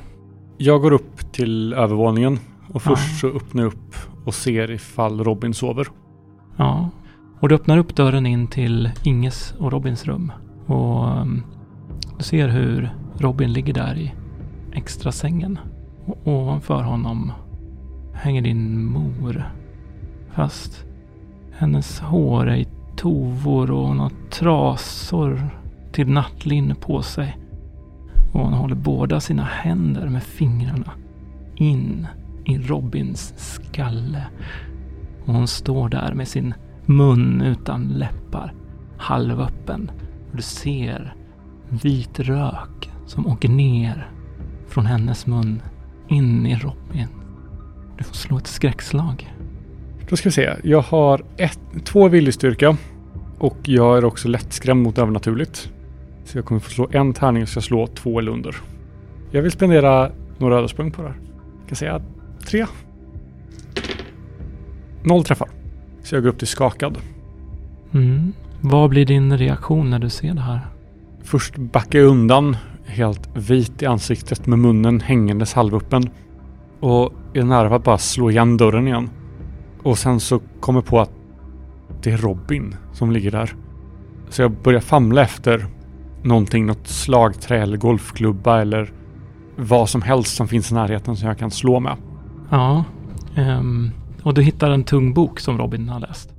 [0.58, 2.38] Jag går upp till övervåningen
[2.72, 2.90] och Ja.
[2.96, 5.86] först så öppnar jag upp och ser ifall Robin sover.
[6.56, 6.90] Ja,
[7.40, 10.32] och du öppnar upp dörren in till Inges och Robins rum.
[10.66, 11.42] Och um,
[12.18, 14.12] du ser hur Robin ligger där i
[14.72, 15.58] extra sängen.
[16.06, 17.32] Och ovanför honom
[18.14, 19.52] hänger din mor.
[20.30, 20.84] Fast
[21.52, 25.50] hennes hår är i tovor och hon har trasor
[25.92, 27.38] till nattlinne på sig.
[28.32, 30.92] Och hon håller båda sina händer med fingrarna
[31.54, 32.06] in
[32.44, 34.26] i Robins skalle.
[35.26, 36.54] Och hon står där med sin
[36.88, 38.54] mun utan läppar,
[38.96, 39.90] halvöppen.
[40.30, 41.14] Och du ser
[41.68, 44.10] vit rök som åker ner
[44.68, 45.62] från hennes mun
[46.08, 47.08] in i Robin.
[47.98, 49.34] Du får slå ett skräckslag.
[50.08, 50.54] Då ska vi se.
[50.64, 52.76] Jag har ett, två viljestyrka
[53.38, 55.72] och jag är också lättskrämd mot övernaturligt.
[56.24, 58.56] Så jag kommer få slå en tärning och ska slå två eller under.
[59.30, 61.16] Jag vill spendera några ödespoäng på det här.
[61.60, 62.02] Jag kan säga
[62.46, 62.66] tre.
[65.02, 65.57] Noll träffar.
[66.08, 66.98] Så jag går upp till skakad.
[67.92, 68.32] Mm.
[68.60, 70.60] Vad blir din reaktion när du ser det här?
[71.22, 76.10] Först backar jag undan, helt vit i ansiktet med munnen hängandes halvöppen.
[76.80, 79.10] Och är nära att bara slå igen dörren igen.
[79.82, 81.10] Och sen så kommer jag på att
[82.02, 83.54] det är Robin som ligger där.
[84.28, 85.66] Så jag börjar famla efter
[86.22, 88.92] någonting, något slagträ eller golfklubba eller
[89.56, 91.96] vad som helst som finns i närheten som jag kan slå med.
[92.50, 92.84] Ja,
[93.36, 93.90] ehm,
[94.28, 96.32] och du hittar en tung bok som Robin har läst.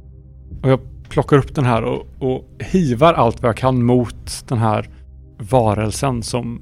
[0.64, 4.58] Och jag plockar upp den här och, och hivar allt vad jag kan mot den
[4.58, 4.90] här
[5.38, 6.62] varelsen som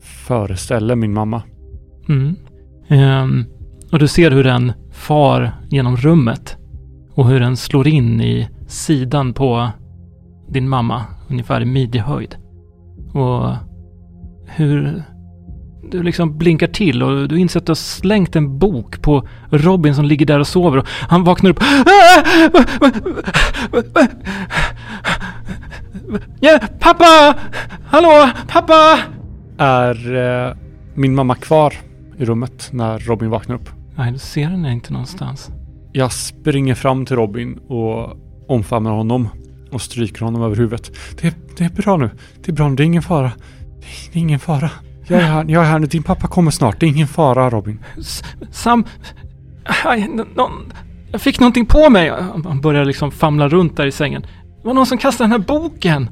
[0.00, 1.42] föreställer min mamma.
[2.08, 2.36] Mm.
[2.88, 3.44] Ehm,
[3.92, 6.56] och du ser hur den far genom rummet
[7.14, 9.68] och hur den slår in i sidan på
[10.48, 12.36] din mamma, ungefär i midjehöjd.
[13.12, 13.54] Och
[14.46, 15.02] hur
[15.90, 19.94] du liksom blinkar till och du inser att du har slängt en bok på Robin
[19.94, 21.60] som ligger där och sover och han vaknar upp.
[26.40, 27.38] Ja, pappa!
[27.86, 28.98] Hallå, pappa!
[29.58, 30.56] Är eh,
[30.94, 31.74] min mamma kvar
[32.18, 33.70] i rummet när Robin vaknar upp?
[33.96, 35.50] Nej, du ser henne inte någonstans.
[35.92, 38.16] Jag springer fram till Robin och
[38.48, 39.28] omfamnar honom
[39.72, 40.96] och stryker honom över huvudet.
[41.20, 42.10] Det är, det är bra nu.
[42.44, 42.76] Det är bra nu.
[42.76, 43.32] Det är ingen fara.
[44.12, 44.70] Det är ingen fara.
[45.08, 45.86] Jag är här, jag är här nu.
[45.86, 46.80] Din pappa kommer snart.
[46.80, 47.78] Det är ingen fara Robin.
[47.98, 48.84] S- Sam...
[49.84, 50.72] Aj, någon,
[51.12, 52.12] jag fick någonting på mig.
[52.44, 54.22] Han börjar liksom famla runt där i sängen.
[54.62, 56.08] Det var någon som kastade den här boken.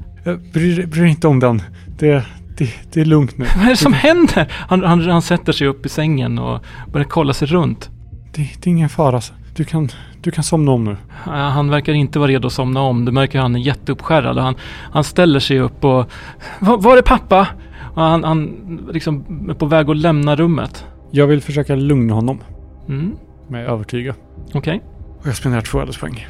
[0.53, 1.61] Bryr, dig- inte om den.
[1.99, 2.23] Det,
[2.57, 3.45] det, det är lugnt nu.
[3.55, 4.51] Vad är det som händer?
[4.69, 7.89] Han, han, han sätter sig upp i sängen och börjar kolla sig runt.
[8.33, 9.21] Det, det är ingen fara.
[9.55, 9.89] Du kan,
[10.21, 10.97] du kan somna om nu.
[11.25, 13.05] Ja, Han verkar inte vara redo att somna om.
[13.05, 14.37] Du märker att han är jätteuppskärrad.
[14.37, 14.55] Han,
[14.91, 16.11] han ställer sig upp och...
[16.59, 17.47] Var, var är pappa?
[17.95, 18.55] Han, han
[18.93, 20.85] liksom är på väg att lämna rummet.
[21.11, 22.39] Jag vill försöka lugna honom
[22.87, 23.11] Mm.
[23.47, 24.15] med övertyga.
[24.53, 24.81] Okej.
[25.19, 26.27] Och jag spenderar två ödespoäng.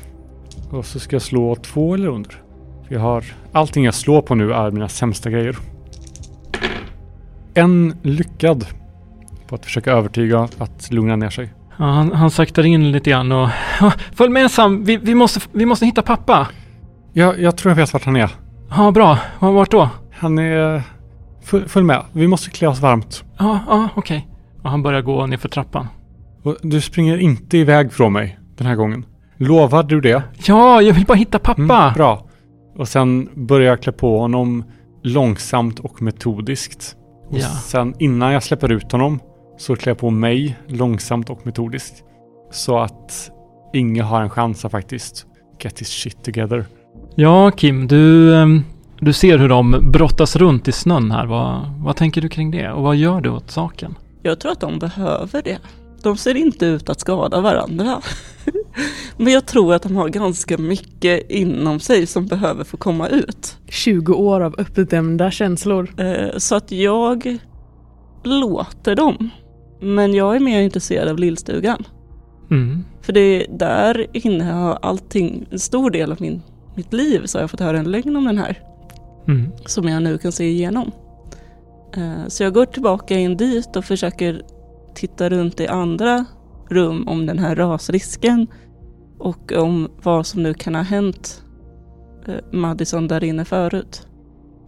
[0.71, 2.32] Och så ska jag slå två eller under.
[2.88, 3.23] För jag har...
[3.51, 5.56] Allting jag slår på nu är mina sämsta grejer.
[7.54, 8.65] En lyckad
[9.47, 11.54] på att försöka övertyga att lugna ner sig.
[11.78, 13.49] Ja, han, han saktar in lite grann och...
[13.80, 16.47] Ja, följ med Sam, vi, vi, måste, vi måste hitta pappa.
[17.13, 18.30] Jag, jag tror jag vet vart han är.
[18.69, 19.17] Ja, bra.
[19.39, 19.89] Ja, Vart då?
[20.12, 20.84] Han är...
[21.45, 22.03] Följ, följ med.
[22.13, 23.23] Vi måste klä oss varmt.
[23.39, 24.27] Ja, ja, okej.
[24.63, 25.88] Och han börjar gå ner för trappan.
[26.43, 29.05] Och du springer inte iväg från mig den här gången.
[29.38, 30.23] Lovar du det?
[30.47, 31.62] Ja, jag vill bara hitta pappa.
[31.81, 32.27] Mm, bra.
[32.77, 34.63] Och sen börjar jag klä på honom
[35.03, 36.95] långsamt och metodiskt.
[37.29, 37.47] Och Ja.
[37.47, 39.19] sen innan jag släpper ut honom
[39.58, 42.03] så klär jag på mig långsamt och metodiskt.
[42.51, 43.29] Så att
[43.73, 45.25] ingen har en chans att faktiskt
[45.63, 46.65] get his shit together.
[47.15, 48.63] Ja, Kim, du, ehm,
[48.99, 51.25] du ser hur de brottas runt i snön här.
[51.25, 52.71] Vad, vad tänker du kring det?
[52.71, 53.95] Och vad gör du åt saken?
[54.23, 55.58] Jag tror att de behöver det.
[56.03, 58.01] De ser inte ut att skada varandra.
[59.17, 63.58] Men jag tror att de har ganska mycket inom sig som behöver få komma ut.
[63.69, 65.89] 20 år av uppdämda känslor.
[65.97, 67.38] Eh, Så att jag
[68.23, 69.29] låter dem.
[69.81, 71.84] Men jag är mer intresserad av lillstugan.
[72.51, 72.84] Mm.
[73.01, 76.41] För det där inne har allting, en stor del av min,
[76.75, 78.60] mitt liv så har jag fått höra en lögn om den här.
[79.27, 79.51] Mm.
[79.65, 80.91] som jag nu kan se igenom.
[81.97, 84.41] Eh, Så jag går tillbaka in dit och försöker
[84.95, 86.25] titta runt i andra
[86.69, 88.47] rum om den här rasrisken
[89.19, 91.43] och om vad som nu kan ha hänt
[92.27, 94.07] eh, Madison där inne förut.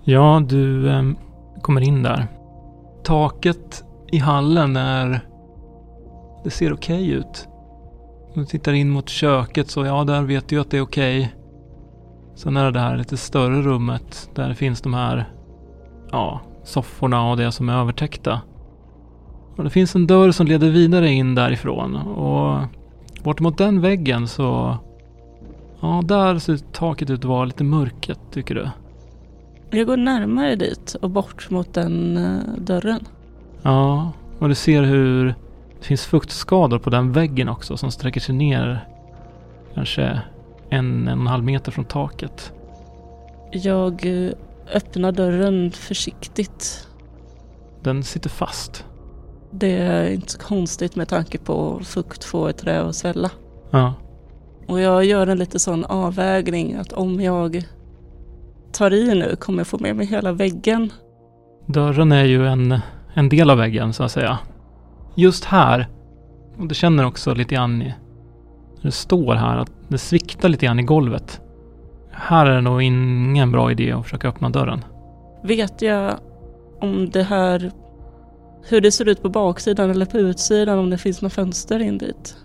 [0.03, 1.17] Ja, du ehm,
[1.61, 2.27] kommer in där.
[3.03, 5.19] Taket i hallen är...
[6.43, 7.47] Det ser okej ut.
[8.35, 11.33] Om du tittar in mot köket så ja, där vet du att det är okej.
[12.37, 15.25] Sen är det det här lite större rummet där finns de här...
[16.11, 18.41] Ja, sofforna och det som är övertäckta.
[19.55, 22.61] Och det finns en dörr som leder vidare in därifrån och
[23.23, 24.77] bort mot den väggen så...
[25.79, 28.69] Ja, där ser taket ut att vara lite mörket tycker du.
[29.77, 32.99] Jag går närmare dit och bort mot den eh, dörren.
[33.61, 35.25] Ja, och du ser hur
[35.79, 38.87] det finns fuktskador på den väggen också som sträcker sig ner
[39.73, 40.21] kanske
[40.69, 42.53] en, en och en halv meter från taket.
[43.51, 44.31] Jag eh,
[44.73, 46.87] öppnar dörren försiktigt.
[47.83, 48.85] Den sitter fast.
[49.51, 53.31] Det är inte så konstigt med tanke på fukt får ett trä att svälla.
[53.71, 53.93] Ja,
[54.67, 57.63] Och jag gör en lite sån avvägning att om jag
[58.71, 60.93] tar i nu kommer jag få med mig hela väggen.
[61.65, 62.79] dörren är ju en,
[63.13, 64.37] en del av väggen så att säga.
[65.15, 65.87] Just här,
[66.57, 67.91] och du känner också lite grann
[68.81, 71.41] det står här att det sviktar lite grann i golvet.
[72.11, 74.83] Här är det nog ingen bra idé att försöka öppna dörren.
[75.43, 76.13] Vet jag
[76.81, 77.71] om det här,
[78.69, 81.97] hur det ser ut på baksidan eller på utsidan, om det finns några fönster in
[81.97, 82.37] dit?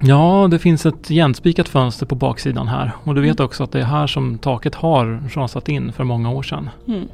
[0.00, 2.92] Ja, det finns ett igenspikat fönster på baksidan här.
[3.04, 6.30] Och du vet också att det är här som taket har rasat in för många
[6.30, 6.70] år sedan.
[6.88, 7.08] Mm.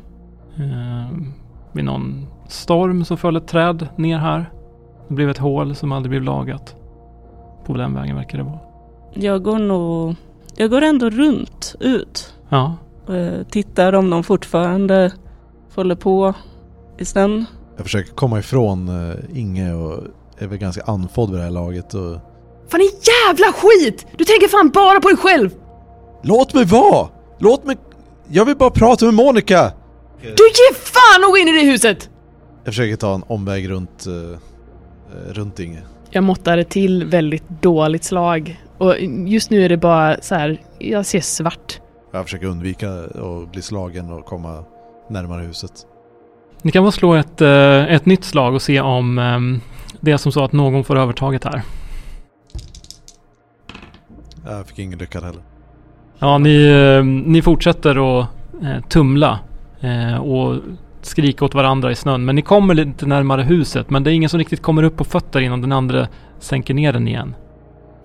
[0.56, 1.18] Eh,
[1.72, 4.50] vid någon storm så föll ett träd ner här.
[5.08, 6.76] Det blev ett hål som aldrig blev lagat.
[7.72, 8.58] På den vägen verkar det vara.
[9.14, 10.14] Jag går nog,
[10.56, 12.34] jag går ändå runt ut.
[12.48, 12.76] Ja,
[13.10, 15.12] Eh, tittar om de fortfarande
[15.74, 16.34] håller på
[16.98, 17.44] i snön.
[17.76, 20.04] Jag försöker komma ifrån uh, Inge och
[20.38, 21.94] är väl ganska andfådd vid det här laget.
[21.94, 22.18] Och...
[22.68, 24.06] Fan i jävla skit!
[24.16, 25.50] Du tänker fan bara på dig själv!
[26.22, 27.08] Låt mig vara!
[27.38, 27.76] Låt mig...
[28.28, 29.72] Jag vill bara prata med Monica!
[30.22, 32.10] Du ger fan att gå in i det huset!
[32.64, 34.38] Jag försöker ta en omväg runt, uh,
[35.32, 35.82] runt Inge.
[36.10, 38.60] Jag måttar till väldigt dåligt slag.
[38.78, 38.94] Och
[39.26, 41.80] just nu är det bara så här, jag ser svart.
[42.12, 44.64] Jag försöker undvika att bli slagen och komma
[45.08, 45.72] närmare huset.
[46.62, 49.60] ni kan väl slå ett, eh, ett nytt slag och se om ehm,
[50.00, 51.62] det är som så att någon får övertaget här.
[54.46, 55.42] Jag fick ingen lyckad heller.
[56.18, 58.26] Ja, ni, eh, ni fortsätter att
[58.62, 59.38] eh, tumla
[59.80, 60.56] eh, och
[61.02, 62.24] skrika åt varandra i snön.
[62.24, 63.90] Men ni kommer lite närmare huset.
[63.90, 66.92] Men det är ingen som riktigt kommer upp på fötter innan den andra sänker ner
[66.92, 67.34] den igen.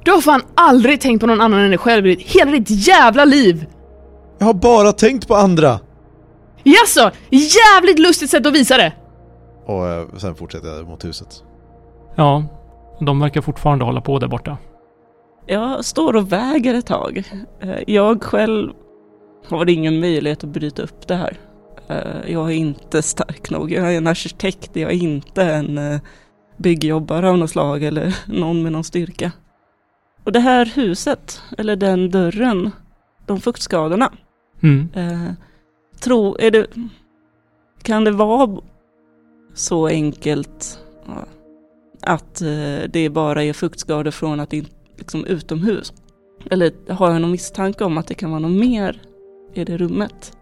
[0.03, 3.25] Du har fan aldrig tänkt på någon annan än dig själv i hela ditt jävla
[3.25, 3.65] liv!
[4.37, 5.79] Jag har bara tänkt på andra!
[6.63, 8.93] Jaså, jävligt lustigt sätt att visa det!
[9.65, 11.43] Och eh, sen fortsätter jag mot huset.
[12.15, 12.43] Ja,
[12.99, 14.57] de verkar fortfarande hålla på där borta.
[15.45, 17.23] Jag står och väger ett tag.
[17.61, 18.71] Eh, Jag själv
[19.49, 21.37] har ingen möjlighet att bryta upp det här.
[21.87, 23.71] Eh, Jag är inte stark nog.
[23.71, 25.99] Jag är en arkitekt, jag är inte en eh,
[26.57, 29.31] byggjobbare av något slag eller någon med någon styrka.
[30.23, 32.71] Och det här huset, eller den dörren,
[33.25, 34.11] de fuktskadorna.
[34.63, 34.89] Mm.
[34.93, 35.31] Eh,
[35.99, 36.67] tro, är det,
[37.81, 38.61] kan det vara
[39.53, 40.79] så enkelt
[42.01, 44.65] att eh, det bara är fuktskador från att det är
[44.97, 45.93] liksom utomhus.
[46.51, 49.01] Eller har jag någon misstanke om att det kan vara något mer
[49.53, 50.34] i det rummet?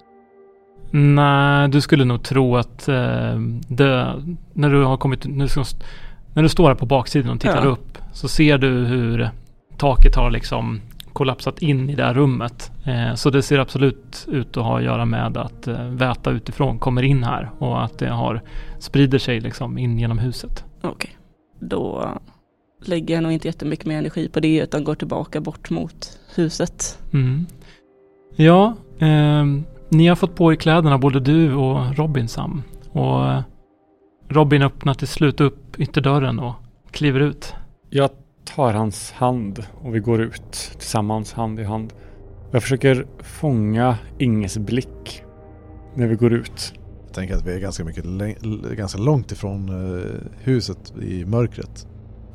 [0.96, 4.24] Nej, du skulle nog tro att eh, det,
[4.54, 7.70] när du har kommit, när du, står här på baksidan och tittar Ja.
[7.72, 9.30] upp så ser du hur
[9.78, 10.82] taket har liksom
[11.14, 12.72] kollapsat in i det här rummet.
[12.86, 16.80] Eh, så det ser absolut ut att ha att göra med att eh, väta utifrån
[16.80, 18.42] kommer in här och att det har
[18.80, 20.66] sprider sig liksom in genom huset.
[20.82, 21.18] Okej.
[21.60, 22.10] Då
[22.86, 27.00] lägger jag nog inte jättemycket mer energi på det utan går tillbaka bort mot huset.
[27.14, 27.46] Mm.
[28.36, 29.64] Ja, ehm,
[29.94, 32.64] ni har fått på er kläderna både du och Robin Sam.
[32.92, 33.42] Och eh,
[34.30, 36.54] Robin öppnar till slut upp ytterdörren och
[36.92, 37.54] kliver ut.
[37.90, 38.10] Jag
[38.56, 41.94] tar hans hand och vi går ut tillsammans hand i hand.
[42.52, 45.24] Jag försöker fånga Inges blick
[45.96, 46.74] när vi går ut.
[47.06, 48.06] Jag tänker att vi är ganska, mycket,
[48.78, 50.04] ganska långt ifrån eh,
[50.40, 51.88] huset i mörkret.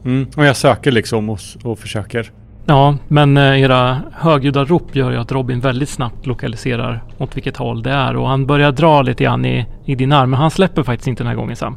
[0.04, 0.26] Mm.
[0.36, 2.32] Och jag söker liksom och, och försöker.
[2.70, 7.56] Ja, men eh, era högljudda rop gör ju att Robin väldigt snabbt lokaliserar åt vilket
[7.56, 10.50] håll det är och han börjar dra lite grann i, i din arm, men han
[10.50, 11.76] släpper faktiskt inte den här gången Sam.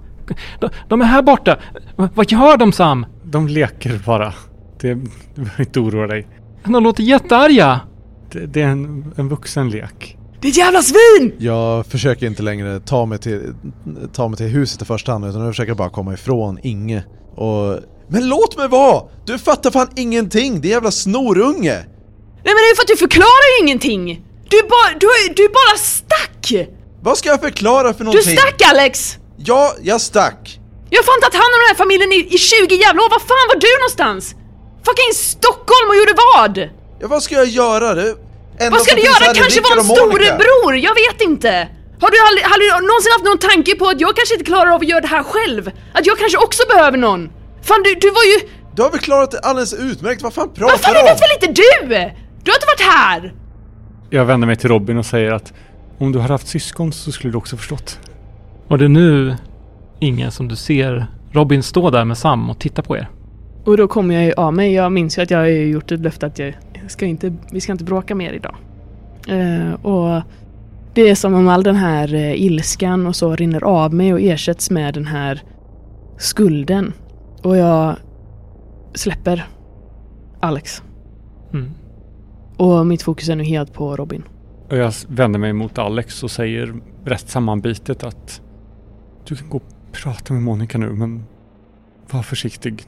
[0.59, 1.57] De, de är här borta!
[1.97, 3.05] V- vad gör de Sam?
[3.23, 4.33] De leker bara.
[4.81, 5.01] Det, du
[5.35, 6.27] behöver inte oroa dig.
[6.63, 7.79] De låter jättearga!
[8.31, 10.17] Det, det är en, en vuxen lek.
[10.41, 11.33] Ditt jävla svin!
[11.37, 13.53] Jag försöker inte längre ta mig till,
[14.13, 17.03] ta mig till huset i första hand utan jag försöker bara komma ifrån Inge.
[17.35, 17.77] Och...
[18.11, 19.03] Men låt mig vara!
[19.25, 21.77] Du fattar fan ingenting, det är jävla snorunge!
[22.43, 24.21] Nej men det är för att du förklarar ju ingenting!
[24.49, 26.67] Du bara, du, du bara stack!
[27.01, 28.37] Vad ska jag förklara för Du någonting?
[28.37, 29.17] stack Alex!
[29.37, 30.59] Ja, jag stack!
[30.89, 33.23] Jag har fan tagit hand om den här familjen i, i 20 jävla år, var
[33.31, 34.23] fan var du någonstans?
[34.87, 36.55] Fucking Stockholm och gjorde vad?
[37.01, 37.93] Ja, vad ska jag göra?
[37.95, 38.09] Det
[38.59, 39.33] enda Vad ska du göra?
[39.41, 40.73] Kanske vara en storebror?
[40.87, 41.51] Jag vet inte!
[42.03, 44.69] Har du, aldrig, har du någonsin haft någon tanke på att jag kanske inte klarar
[44.75, 45.63] av att göra det här själv?
[45.93, 47.21] Att jag kanske också behöver någon?
[47.61, 48.49] Fan du, du var ju...
[48.75, 51.05] Du har väl klarat det alldeles utmärkt, vad fan pratar Vad fan du det om?
[51.05, 51.87] vet väl inte du?
[52.43, 53.33] Du har inte varit här!
[54.09, 55.53] Jag vänder mig till Robin och säger att
[55.97, 57.99] om du hade haft syskon så skulle du också förstått.
[58.67, 59.35] Och det är nu,
[59.99, 63.09] Inge, som du ser Robin stå där med Sam och titta på er.
[63.65, 64.73] Och då kommer jag ju av mig.
[64.73, 66.53] Jag minns ju att jag har gjort ett löfte att jag
[66.87, 68.55] ska inte, vi ska inte bråka mer idag.
[69.27, 70.21] Eh, och
[70.93, 74.21] det är som om all den här eh, ilskan och så rinner av mig och
[74.21, 75.41] ersätts med den här
[76.17, 76.93] skulden.
[77.43, 77.95] Och jag
[78.93, 79.47] släpper
[80.39, 80.83] Alex.
[81.53, 81.71] Mm.
[82.57, 84.23] Och mitt fokus är nu helt på Robin.
[84.69, 86.73] Och jag vänder mig mot Alex och säger
[87.05, 88.41] rätt sammanbitet att
[89.25, 91.23] du kan gå och prata med Monica nu men
[92.11, 92.83] var försiktig.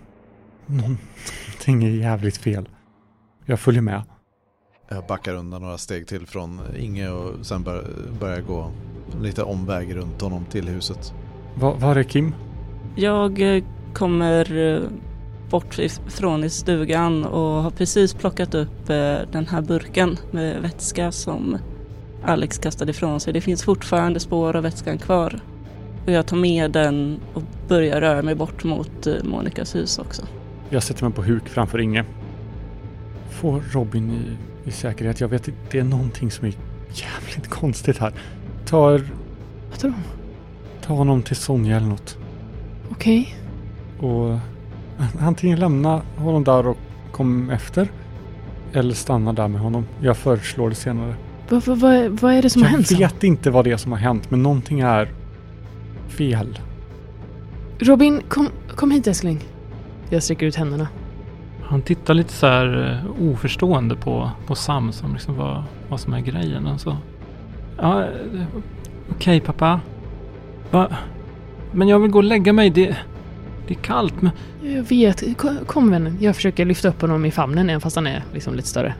[0.66, 2.70] Någonting är jävligt fel.
[3.46, 4.02] Jag följer med.
[4.90, 7.86] Jag backar undan några steg till från Inge och sen bör,
[8.20, 8.72] börjar jag gå
[9.22, 11.14] lite omväg runt honom till huset.
[11.56, 12.36] Va, var är Kim?
[12.96, 13.64] Jag eh,
[13.94, 14.82] kommer eh,
[15.50, 21.12] bort ifrån i stugan och har precis plockat upp eh, den här burken med vätska
[21.12, 21.58] som
[22.26, 23.34] Alex kastade ifrån sig.
[23.34, 25.40] Det finns fortfarande spår av vätskan kvar.
[26.06, 30.22] Och jag tar med den och börjar röra mig bort mot eh, Monikas hus också.
[30.70, 32.06] Jag sätter mig på huk framför Inge.
[33.30, 34.38] Får Robin i,
[34.70, 35.20] i säkerhet.
[35.20, 36.54] Jag vet det är någonting som är
[36.94, 38.14] jävligt konstigt här.
[38.66, 39.04] Tar,
[39.70, 39.98] Vad tror du?
[40.86, 42.18] ta honom till Sonja eller något.
[42.92, 43.36] Okej.
[44.04, 44.40] Och
[45.20, 46.78] antingen lämna honom där och
[47.12, 47.88] kom efter.
[48.74, 49.86] Eller stanna där med honom.
[50.02, 51.16] Jag föreslår det senare.
[51.50, 52.88] Vad, vad, vad, vad är det som har jag hänt?
[52.88, 52.98] Sam?
[52.98, 55.12] vet inte vad det är som har hänt men någonting är
[56.08, 56.60] fel.
[57.80, 59.40] Robin, kom, kom hit älskling.
[60.10, 60.88] Jag sträcker ut händerna.
[61.64, 66.14] Han tittar lite så här eh, oförstående på, på Sam som liksom vad, vad som
[66.14, 66.68] är grejen.
[66.68, 66.98] Alltså,
[67.78, 68.10] ja, eh,
[69.12, 69.80] okej pappa.
[70.72, 70.88] Va?
[71.72, 72.70] Men jag vill gå och lägga mig.
[72.70, 72.98] Det,
[73.68, 74.22] det är kallt.
[74.22, 75.38] Men, Jag vet.
[75.38, 76.18] Kom, kom vännen.
[76.22, 78.96] Jag försöker lyfta upp honom i famnen även fast han är liksom lite större.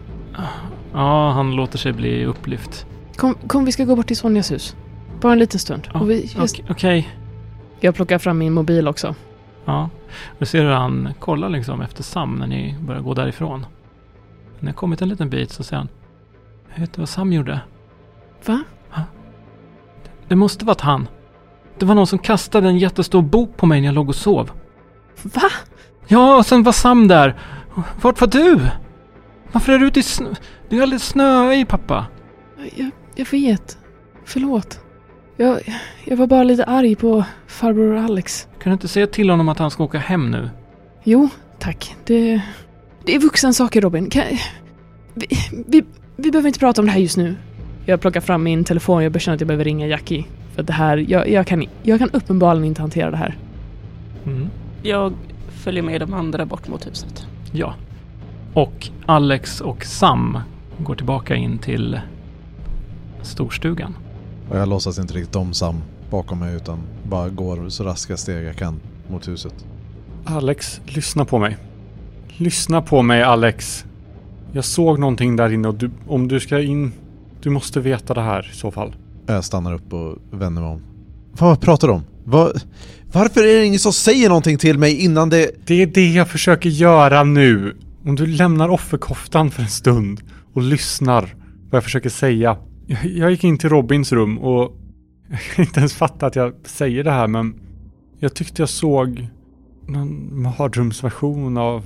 [0.94, 2.86] ja, han låter sig bli upplyft.
[3.16, 4.76] Kom, kom vi ska gå bort till Sonjas hus.
[5.22, 5.88] Bara en liten stund.
[5.94, 6.66] Ja, jag, Okej.
[6.70, 7.10] okej.
[7.80, 9.16] jag plockar fram min mobil också.
[9.66, 9.90] Ja.
[10.40, 13.60] Du ser hur han kollar liksom efter Sam när ni börjar gå därifrån.
[13.60, 15.88] När ni har kommit en liten bit så säger han.
[16.76, 17.60] Vet du vad Sam gjorde?
[18.46, 18.64] Va?
[20.28, 21.08] Det måste varit han.
[21.80, 24.52] Det var någon som kastade en jättestor bok på mig när jag låg och sov.
[25.24, 25.50] Va?
[26.08, 27.36] Ja, och sen var Sam där.
[28.02, 28.60] Vart var du?
[29.52, 30.28] Varför är du ute i snö?
[30.70, 32.06] Det är alldeles snöig pappa.
[32.76, 33.78] Jag, jag vet.
[34.26, 34.80] Förlåt.
[35.38, 35.60] Jag,
[36.06, 38.48] jag var bara lite arg på farbror Alex.
[38.60, 40.50] Kan du inte säga till honom att han ska åka hem nu?
[41.04, 41.96] Jo, tack.
[42.06, 42.42] Det,
[43.06, 44.10] det är vuxen saker Robin.
[44.10, 44.24] Kan,
[45.14, 45.28] vi,
[45.68, 45.84] vi,
[46.16, 47.36] vi behöver inte prata om det här just nu.
[47.86, 49.04] Jag plockar fram min telefon.
[49.04, 50.26] Jag känner att jag behöver ringa Jackie.
[50.56, 53.38] För det här, jag, jag, kan, jag kan uppenbarligen inte hantera det här.
[54.26, 54.50] Mm.
[54.82, 55.14] Jag
[55.50, 57.28] följer med de andra bort mot huset.
[57.52, 57.74] Ja.
[58.54, 60.40] Och Alex och Sam
[60.78, 62.00] går tillbaka in till
[63.22, 63.96] storstugan.
[64.50, 68.46] Och jag låtsas inte riktigt om Sam bakom mig utan bara går så raska steg
[68.46, 69.66] jag kan mot huset.
[70.26, 71.58] Alex, lyssna på mig.
[72.28, 73.86] Lyssna på mig Alex.
[74.52, 76.92] Jag såg någonting där inne och du, om du ska in...
[77.42, 78.96] Du måste veta det här i så fall.
[79.26, 80.82] Jag stannar upp och vänder mig om.
[81.40, 82.04] Vad pratar du om?
[82.26, 82.54] Var,
[83.12, 85.52] varför är det ingen som säger någonting till mig innan det...
[85.66, 87.78] Det är det jag försöker göra nu.
[88.06, 90.22] Om du lämnar offerkoftan för en stund
[90.54, 91.36] och lyssnar
[91.70, 92.58] vad jag försöker säga.
[92.88, 94.74] Jag, jag gick in till Robins rum och
[95.30, 97.56] jag kan inte ens fatta att jag säger det här men
[98.20, 99.28] jag tyckte jag såg
[99.88, 101.84] någon mardrömsversion av,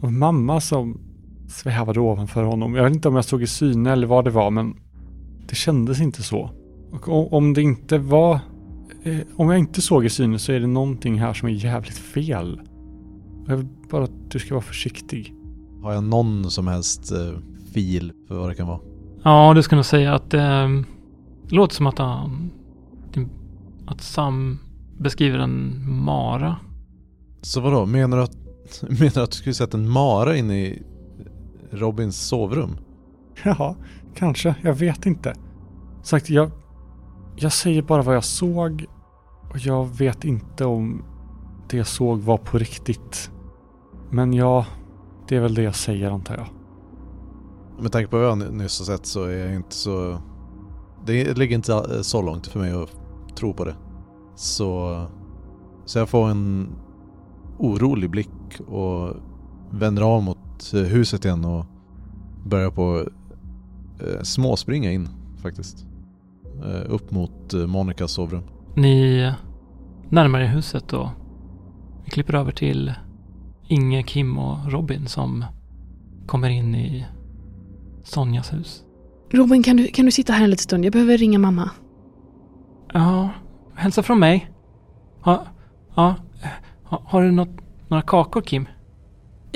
[0.00, 1.00] av mamma som
[1.48, 2.74] svävade ovanför honom.
[2.74, 4.76] Jag vet inte om jag såg i syne eller vad det var men
[5.48, 6.50] det kändes inte så.
[7.02, 8.34] Och om det inte var...
[9.02, 11.98] eh, Om jag inte såg i syne så är det någonting här som är jävligt
[11.98, 12.60] fel.
[13.46, 15.34] Jag vill bara att du ska vara försiktig.
[15.82, 17.38] Har jag någon som helst eh,
[17.72, 18.80] fil för vad det kan vara?
[19.22, 20.68] Ja, du ska nog säga att eh,
[21.48, 22.50] det låter som att han...
[23.86, 24.58] Att Sam
[24.98, 26.56] beskriver en mara.
[27.42, 28.36] Så vadå, menar du att,
[29.00, 30.82] menar du att du skulle sett en mara inne i
[31.70, 32.76] Robins sovrum?
[33.44, 33.76] Ja,
[34.14, 34.54] kanske.
[34.62, 35.34] Jag vet inte.
[36.02, 36.50] Sagt, jag,
[37.36, 38.86] jag säger bara vad jag såg
[39.50, 41.04] och jag vet inte om
[41.68, 43.30] det jag såg var på riktigt.
[44.10, 44.66] Men ja,
[45.28, 46.46] det är väl det jag säger antar jag.
[47.82, 50.18] Med tanke på vad jag nyss har sett så är jag inte så...
[51.06, 52.90] Det ligger inte eh, så långt för mig att
[53.36, 53.76] tro på det.
[54.34, 55.00] Så...
[55.84, 56.68] Så jag får en
[57.58, 59.16] orolig blick och
[59.70, 61.66] vänder av mot eh, huset igen och
[62.46, 63.08] börjar på
[64.00, 65.08] eh, småspringa in
[65.42, 65.86] faktiskt.
[66.62, 68.42] Eh, upp mot eh, Monikas sovrum.
[68.74, 69.32] Ni
[70.08, 71.08] närmar er huset och
[72.04, 72.92] vi klipper över till
[73.68, 75.44] Inge, Kim och Robin som
[76.26, 77.06] kommer in i
[78.02, 78.84] Sonjas hus.
[79.32, 80.84] Robin, kan du, kan du sitta här en liten stund?
[80.84, 81.70] Jag behöver ringa mamma.
[82.92, 83.30] Ja,
[83.74, 84.50] hälsa från mig.
[85.20, 85.46] Ha,
[85.94, 86.14] ja,
[86.84, 88.68] ha, har du något, några kakor Kim?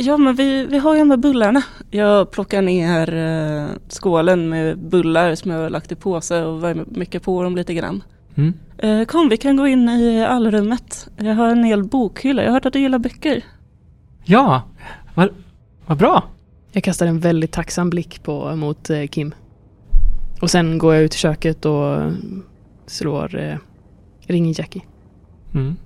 [0.01, 1.63] Ja, men vi, vi har ju de här bullarna.
[1.91, 6.85] Jag plockar ner eh, skålen med bullar som jag har lagt i påse och värmer
[6.89, 8.03] mycket på dem lite grann.
[8.35, 8.53] Mm.
[8.79, 11.09] Eh, kom, vi kan gå in i allrummet.
[11.17, 12.43] Jag har en hel bokhylla.
[12.43, 13.45] Jag har hört att du gillar böcker.
[14.25, 14.63] Ja,
[15.15, 15.29] vad
[15.87, 16.25] vad bra.
[16.73, 19.35] Jag kastar en väldigt tacksam blick på, mot eh, Kim.
[20.41, 22.13] Och sen går jag ut i köket och
[22.87, 23.37] slår...
[23.37, 23.57] Eh,
[24.21, 24.83] ringer Jackie.
[25.55, 25.77] Mm.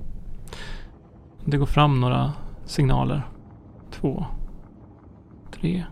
[1.44, 2.32] Det går fram några
[2.66, 3.22] signaler.
[4.00, 4.26] Två.
[5.60, 5.86] Tre.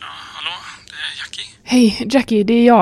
[0.00, 0.50] Ja, hallå?
[0.86, 1.44] Det är Jackie.
[1.64, 2.80] Hej, Jackie, det är jag.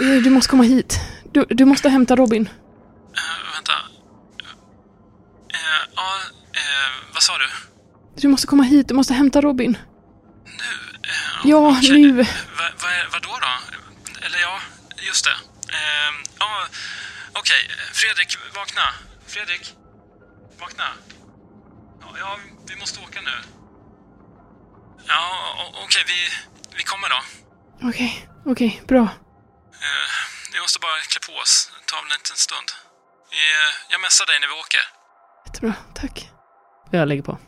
[0.00, 1.00] Eh, Du måste komma hit.
[1.32, 2.48] Du, du måste hämta Robin.
[3.54, 3.72] vänta.
[5.94, 6.04] ja,
[7.14, 7.46] vad sa du?
[8.22, 9.78] Du måste komma hit, du måste hämta Robin.
[10.44, 10.98] Nu?
[11.50, 12.12] Ja, nu.
[12.12, 12.24] Vad
[12.82, 13.76] va, vadå då?
[14.26, 14.58] Eller ja,
[15.06, 15.30] just det.
[15.72, 16.46] Eh, ja,
[17.32, 17.68] okej.
[17.92, 18.82] Fredrik, vakna.
[19.26, 19.74] Fredrik,
[20.60, 20.84] vakna.
[22.18, 22.36] Ja,
[22.68, 23.36] vi måste åka nu.
[25.08, 25.24] Ja,
[25.84, 26.18] okej, vi,
[26.76, 27.20] vi kommer då.
[27.88, 29.04] Okej, okej, bra.
[29.84, 30.10] Eh,
[30.52, 31.54] vi måste bara klä på oss.
[31.78, 32.68] Det tar väl en liten stund.
[33.38, 34.84] Eh, jag messar dig när vi åker.
[35.46, 36.30] Jättebra, tack.
[36.90, 37.38] Jag lägger på.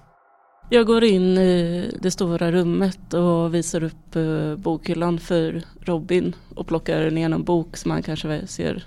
[0.71, 6.66] Jag går in i det stora rummet och visar upp eh, bokhyllan för Robin och
[6.66, 8.87] plockar ner någon bok som han kanske ser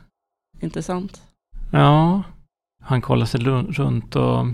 [0.62, 1.22] intressant.
[1.72, 2.24] Ja,
[2.84, 3.40] han kollar sig
[3.80, 4.46] runt och...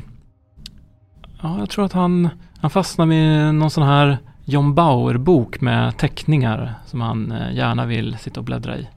[1.42, 2.30] Ja, jag tror att han,
[2.62, 8.18] han fastnar med någon sån här John Bauer-bok med teckningar som han eh, gärna vill
[8.18, 8.88] sitta och bläddra i.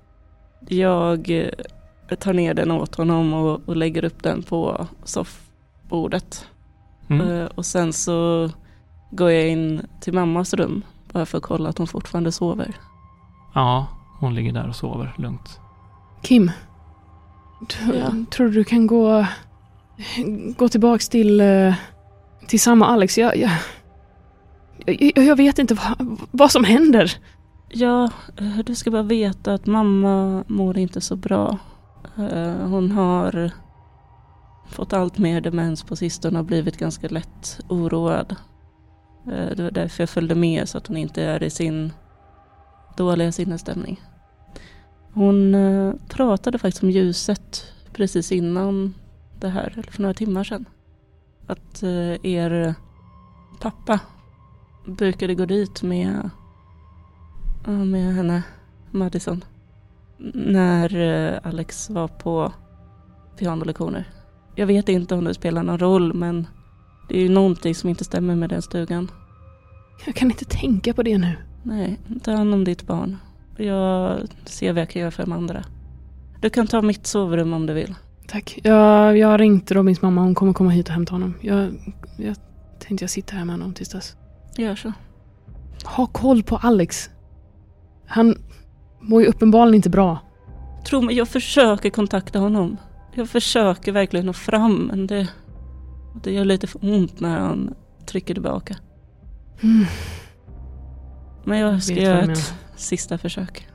[0.68, 6.46] Jag eh, tar ner den åt honom och, och lägger upp den på soffbordet.
[7.08, 7.30] Mm.
[7.30, 8.50] Eh, Och sen så
[9.10, 10.82] går jag in till mammas rum
[11.12, 12.74] bara för att kolla att hon fortfarande sover.
[13.54, 13.86] Ja,
[14.20, 15.60] hon ligger där och sover lugnt.
[16.22, 16.50] Kim.
[17.60, 18.10] Du, Ja.
[18.30, 19.26] Tror du du kan gå...
[20.56, 21.42] Gå tillbaks till...
[22.46, 23.18] Tillsammans Till Alex?
[23.18, 23.36] Jag...
[23.36, 27.12] Jag, jag, jag vet inte vad, vad som händer.
[27.72, 31.58] Ja, eh, du ska bara veta att mamma mår inte så bra.
[32.16, 33.50] Eh, hon har
[34.68, 38.36] fått allt mer demens på sistone och blivit ganska lätt oroad.
[39.26, 41.92] Eh, det var därför jag följde med så att hon inte är i sin
[42.96, 44.00] dåliga sinnesstämning.
[45.12, 45.56] Hon
[46.08, 48.94] pratade faktiskt om ljuset precis innan
[49.40, 50.64] det här, eller för några timmar sedan.
[51.50, 52.74] Att eh, er
[53.60, 54.00] pappa
[54.86, 56.30] brukade gå dit med
[57.64, 58.42] med henne,
[58.90, 59.44] Madison.
[60.34, 62.52] När eh, Alex var på
[63.38, 64.08] pianolektioner.
[64.54, 66.46] Jag vet inte om det spelar någon roll men
[67.08, 69.10] Det är ju någonting som inte stämmer med den stugan.
[70.06, 71.36] Jag kan inte tänka på det nu.
[71.62, 73.16] Nej, ta hand om ditt barn.
[73.56, 75.64] Jag ser vad jag kan göra för de andra.
[76.40, 77.94] Du kan ta mitt sovrum om du vill.
[78.30, 78.58] Tack.
[78.62, 80.20] Jag, jag ringt Robins mamma.
[80.20, 81.34] Hon kommer komma hit och hämta honom.
[81.40, 81.72] Jag,
[82.16, 82.36] jag
[82.78, 84.16] tänkte jag sitter här med honom tills dess.
[84.56, 84.92] Gör så.
[85.84, 87.10] Ha koll på Alex.
[88.06, 88.34] Han
[89.00, 90.18] mår ju uppenbarligen inte bra.
[90.86, 92.76] Tro mig, jag försöker kontakta honom.
[93.14, 95.28] Jag försöker verkligen nå fram, men det,
[96.22, 97.74] det gör lite för ont när han
[98.06, 98.76] trycker tillbaka.
[99.62, 99.86] Mm.
[101.44, 103.68] Men jag ska vad göra ett sista försök.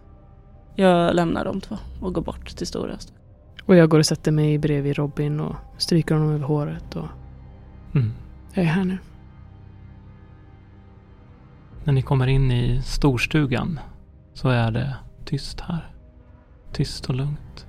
[0.75, 3.14] Jag lämnar de två och går bort till Storöst.
[3.65, 6.95] Och jag går och sätter mig bredvid Robin och stryker honom över håret.
[6.95, 7.07] Och
[7.95, 8.11] Mm.
[8.53, 8.97] jag är här nu.
[11.83, 13.79] När ni kommer in i storstugan
[14.33, 14.95] så är det
[15.25, 15.91] tyst här.
[16.73, 17.67] Tyst och lugnt.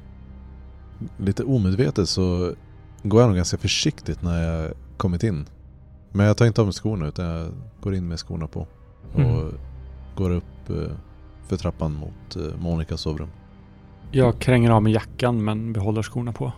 [1.19, 2.55] Lite omedvetet så
[3.03, 5.47] går jag nog ganska försiktigt när jag kommit in.
[6.13, 7.49] Men jag tar inte av mig skorna utan jag
[7.81, 8.67] går in med skorna på.
[9.15, 9.55] Och Mm.
[10.17, 10.93] går upp eh,
[11.47, 13.29] för trappan mot eh, Monikas sovrum.
[14.11, 16.53] Jag kränger av mig jackan men behåller skorna på.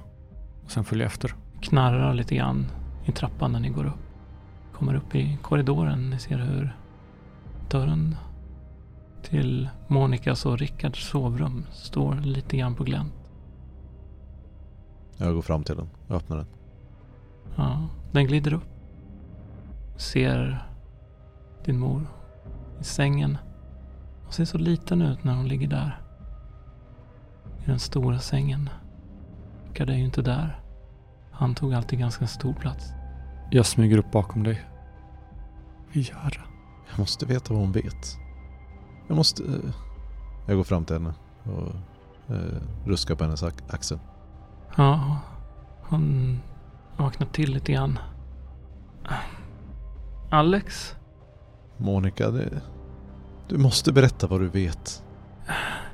[0.64, 1.34] Och sen följer jag efter.
[1.61, 2.66] Knarrar lite grann
[3.05, 4.01] i trappan när ni går upp.
[4.72, 6.11] Kommer upp i korridoren.
[6.11, 6.76] Ni ser hur
[7.70, 8.16] dörren
[9.22, 13.12] till Monikas och Rickards sovrum står lite grann på glänt.
[15.16, 16.46] Jag går fram till den och öppnar den.
[17.57, 18.68] Ja, den glider upp.
[19.96, 20.66] Ser
[21.64, 22.07] din mor
[22.80, 23.38] i sängen.
[24.22, 26.08] Hon ser så liten ut när hon ligger där.
[27.69, 28.71] I den stora sängen.
[29.66, 30.61] Rickard är ju inte där.
[31.31, 32.93] Han tog alltid ganska stor plats.
[33.51, 34.64] Jag smyger upp bakom dig.
[35.93, 36.41] Vi gör det.
[36.91, 38.16] Jag måste veta vad hon vet.
[39.09, 39.43] Jag måste...
[39.43, 39.71] eh,
[40.47, 41.14] Jag går fram till henne
[41.45, 41.75] och
[42.35, 43.99] eh, ruskar på hennes ax- axel.
[44.77, 45.16] Ja,
[45.83, 46.41] hon
[46.97, 47.99] vaknar till lite grann.
[50.31, 50.97] Alex?
[51.77, 52.61] Monica, det,
[53.49, 55.05] du måste berätta vad du vet.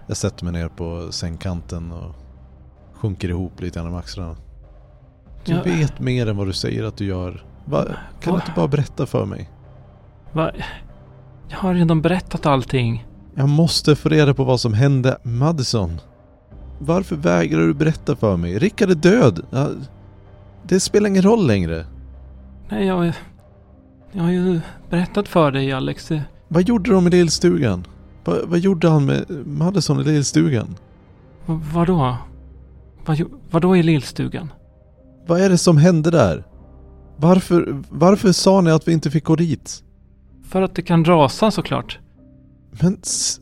[0.06, 2.14] Jag sätter mig ner på sängkanten och
[2.94, 4.36] sjunker ihop lite grann med axlarna.
[5.44, 5.62] Du Ja.
[5.62, 7.44] vet mer än vad du säger att du gör.
[7.64, 7.84] Va,
[8.20, 8.38] kan Va?
[8.38, 9.50] du inte bara berätta för mig?
[10.32, 10.50] Va?
[11.48, 13.06] Jag har redan berättat allting.
[13.34, 16.00] Jag måste få reda på vad som hände Madison.
[16.78, 18.58] Varför vägrar du berätta för mig?
[18.58, 19.46] Rickard är död.
[20.62, 21.86] Det spelar ingen roll längre.
[22.68, 23.12] Nej, jag...
[24.12, 26.10] Jag har ju berättat för dig Alex.
[26.48, 27.86] Vad gjorde de i lillstugan?
[28.24, 30.74] Va, vad gjorde han med Madison i lillstugan?
[31.46, 32.16] Va- vadå?
[33.06, 34.52] Vad, gjo- vadå i lillstugan?
[35.26, 36.44] Vad är det som hände där?
[37.16, 39.84] Varför, varför sa ni att vi inte fick gå dit?
[40.48, 41.98] För att det kan rasa såklart.
[42.82, 42.92] Men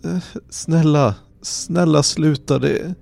[0.05, 2.59] eh, snälla, snälla sluta.
[2.59, 2.95] Det,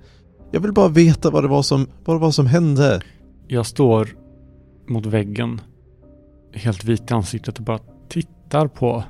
[0.51, 3.01] jag vill bara veta vad det var som, vad det var som hände.
[3.49, 4.09] Jag står
[4.89, 5.61] mot väggen.
[6.53, 7.79] Helt vit i ansiktet och bara
[8.09, 9.05] tittar på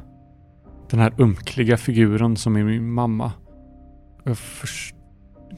[0.91, 3.33] den här unkliga figuren som är min mamma.
[4.25, 4.37] Jag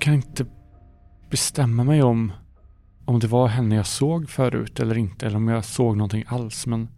[0.01, 0.47] kan inte
[1.31, 2.33] bestämma mig om
[3.05, 5.27] om det var henne jag såg förut eller inte.
[5.27, 6.67] Eller om jag såg någonting alls.
[6.67, 6.89] Men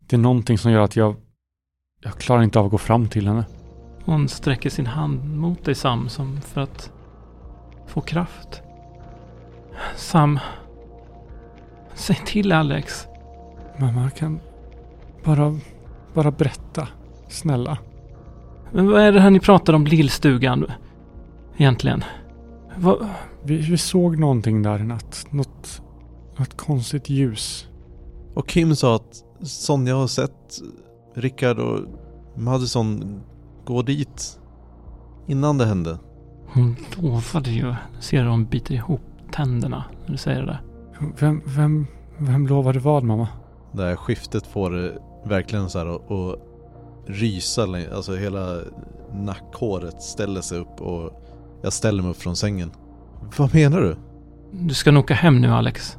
[0.00, 1.16] det är någonting som gör att jag
[2.02, 3.44] jag klarar inte av att gå fram till henne.
[4.04, 6.92] Hon sträcker sin hand mot dig Sam som för att
[7.86, 8.62] få kraft.
[9.96, 10.38] Sam.
[11.94, 13.06] Säg till Alex.
[13.78, 14.40] Mamma kan
[15.24, 15.58] bara,
[16.14, 16.88] bara berätta.
[17.30, 17.78] Snälla.
[18.72, 20.66] Men vad är det här ni pratar om lillstugan?
[21.56, 22.04] Egentligen.
[22.76, 23.06] Vad,
[23.44, 25.26] Vi, vi såg någonting där i natt.
[25.30, 25.82] Något,
[26.38, 27.68] något konstigt ljus.
[28.34, 30.60] Och Kim sa att Sonja har sett
[31.14, 31.80] Rickard och
[32.36, 33.20] Madison
[33.64, 34.40] gå dit
[35.26, 35.98] innan det hände.
[36.52, 37.74] hon lovade ju.
[38.00, 39.00] Ser hon biter ihop
[39.32, 40.62] tänderna när du säger det där.
[41.20, 41.86] Vem, vem,
[42.18, 43.28] vem lovade vad mamma?
[43.72, 46.40] Det här skiftet får verkligen så här att
[47.12, 47.62] rysa,
[47.94, 48.56] alltså hela
[49.12, 51.22] nackhåret ställer sig upp och
[51.62, 52.70] jag ställer mig upp från sängen.
[53.36, 53.96] Vad menar du?
[54.52, 55.98] Du ska nog åka hem nu Alex.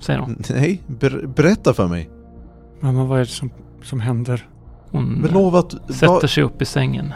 [0.00, 0.42] Säger hon.
[0.50, 2.10] Nej, ber, berätta för mig.
[2.80, 3.50] Mamma vad är det som,
[3.82, 4.48] som händer?
[4.90, 5.72] Hon Men lova att...
[5.72, 7.12] sätter va- sig upp i sängen.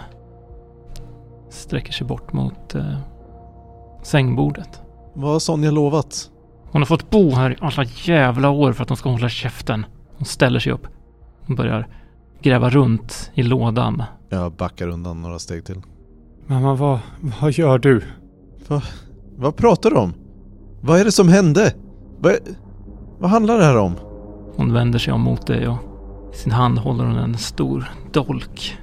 [1.51, 2.99] Sträcker sig bort mot eh,
[4.03, 4.81] sängbordet.
[5.15, 6.31] vad har Sonja lovat?
[6.71, 9.87] Hon har fått bo här i alla jävla år för att hon ska hålla käften.
[10.17, 10.87] Hon ställer sig upp.
[11.47, 11.89] Hon börjar
[12.43, 14.03] gräva runt i lådan.
[14.29, 15.83] Jag backar undan några steg till.
[16.47, 16.99] Mamma vad,
[17.41, 18.03] vad gör du?
[19.37, 20.15] Vad pratar du om?
[20.81, 21.75] Vad är det som hände?
[22.19, 22.37] Vad,
[23.19, 23.95] vad handlar det här om?
[24.57, 25.79] Hon vänder sig om mot dig och
[26.33, 28.79] i sin hand håller hon en stor dolk.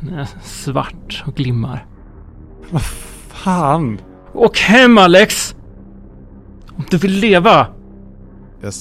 [0.00, 1.86] Den är svart och glimmar.
[2.70, 4.00] Vad fan?
[4.34, 5.56] Åk hem Alex!
[6.76, 7.66] Om du vill leva!
[8.60, 8.72] Jag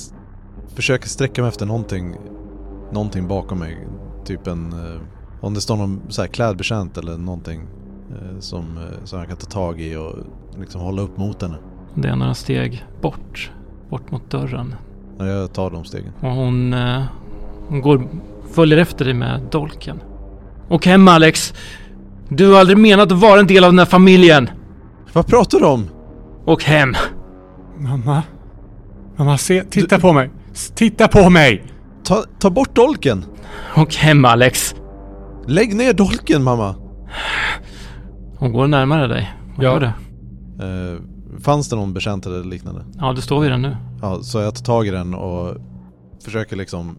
[0.75, 2.15] försöker sträcka mig efter någonting,
[2.91, 3.87] någonting bakom mig.
[4.25, 5.01] Typ en, eh,
[5.41, 7.61] om det står någon så här klädbetjänt eller någonting
[8.11, 10.15] eh, som, eh, som jag kan ta tag i och
[10.59, 11.55] liksom hålla upp mot henne.
[11.95, 13.51] Det är några steg bort,
[13.89, 14.75] bort mot dörren.
[15.17, 16.11] När jag tar de stegen.
[16.21, 16.75] Och hon,
[17.67, 18.07] hon går,
[18.51, 19.99] följer efter dig med dolken.
[20.67, 21.53] Och hem Alex!
[22.29, 24.49] Du har aldrig menat att vara en del av den här familjen!
[25.13, 25.89] Vad pratar du om?
[26.45, 26.93] Och hem!
[27.77, 28.23] Mamma?
[29.15, 30.29] Mamma, se, titta på mig!
[30.75, 31.72] Titta på mig!
[32.03, 33.25] Ta, ta bort dolken!
[33.75, 34.75] Och hem Alex!
[35.47, 36.75] Lägg ner dolken mamma!
[38.37, 39.33] Hon går närmare dig.
[39.57, 39.71] Vad Ja.
[39.73, 39.85] gör du?
[40.65, 40.99] Eh,
[41.41, 42.85] fanns det någon betjänt eller liknande?
[42.99, 43.77] Ja, du står vid den nu.
[44.01, 45.55] Ja, så jag tar tag i den och
[46.23, 46.97] försöker liksom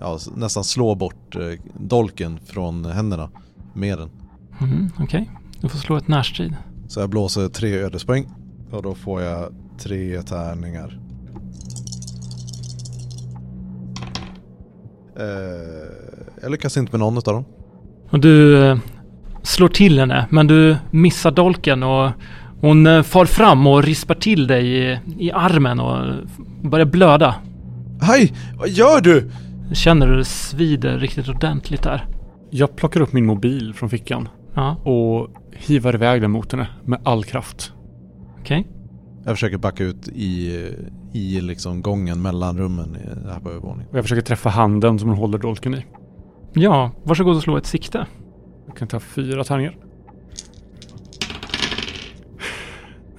[0.00, 1.42] ja, nästan slå bort eh,
[1.74, 3.30] dolken från händerna
[3.74, 4.10] med den.
[4.60, 5.30] Mm, Okej.
[5.60, 6.56] Du får slå ett närstrid.
[6.88, 8.28] Så jag blåser tre ödespoäng
[8.70, 11.00] och då får jag tre tärningar.
[16.42, 17.44] Jag lyckas inte med någon av dem.
[18.10, 18.78] Och du eh,
[19.42, 22.10] slår till henne, men du missar dolken och
[22.60, 26.14] hon eh, far fram och rispar till dig i, i armen och
[26.62, 27.34] börjar blöda.
[28.02, 28.32] Hej!
[28.58, 29.30] Vad gör du?
[29.68, 32.06] Du känner hur det svider riktigt ordentligt där.
[32.50, 37.00] Jag plockar upp min mobil från fickan Ja, och hivar iväg den mot henne med
[37.04, 37.72] all kraft.
[38.40, 38.66] okej.
[39.30, 40.66] Jag försöker backa ut i,
[41.12, 42.96] i liksom gången mellan rummen
[43.28, 43.88] här på övervåningen.
[43.92, 45.84] Jag försöker träffa handen som hon håller dolken i.
[46.52, 48.06] Ja, varsågod och slå ett sikte.
[48.66, 49.76] Jag kan ta fyra tärningar.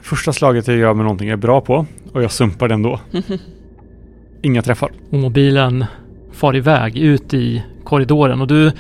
[0.02, 3.00] Första slaget jag gör med någonting jag är bra på och jag sumpar den då.
[4.42, 4.92] Inga träffar.
[5.10, 5.86] Och mobilen
[6.32, 8.72] far iväg ut i korridoren och du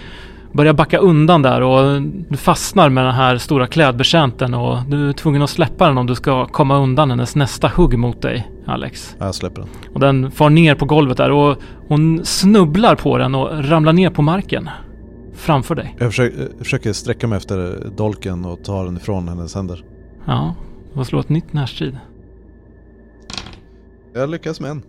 [0.53, 5.13] börjar backa undan där och du fastnar med den här stora klädbetjänten och du är
[5.13, 9.15] tvungen att släppa den om du ska komma undan hennes nästa hugg mot dig, Alex.
[9.19, 9.69] Ja, jag släpper den.
[9.93, 14.09] Och den far ner på golvet där och hon snubblar på den och ramlar ner
[14.09, 14.69] på marken
[15.33, 15.95] framför dig.
[15.99, 19.83] Jag försöker, jag försöker sträcka mig efter dolken och ta den ifrån hennes händer.
[20.25, 20.55] Ja,
[20.93, 21.97] får slå ett nytt närstrid.
[24.13, 24.83] Jag lyckas med en.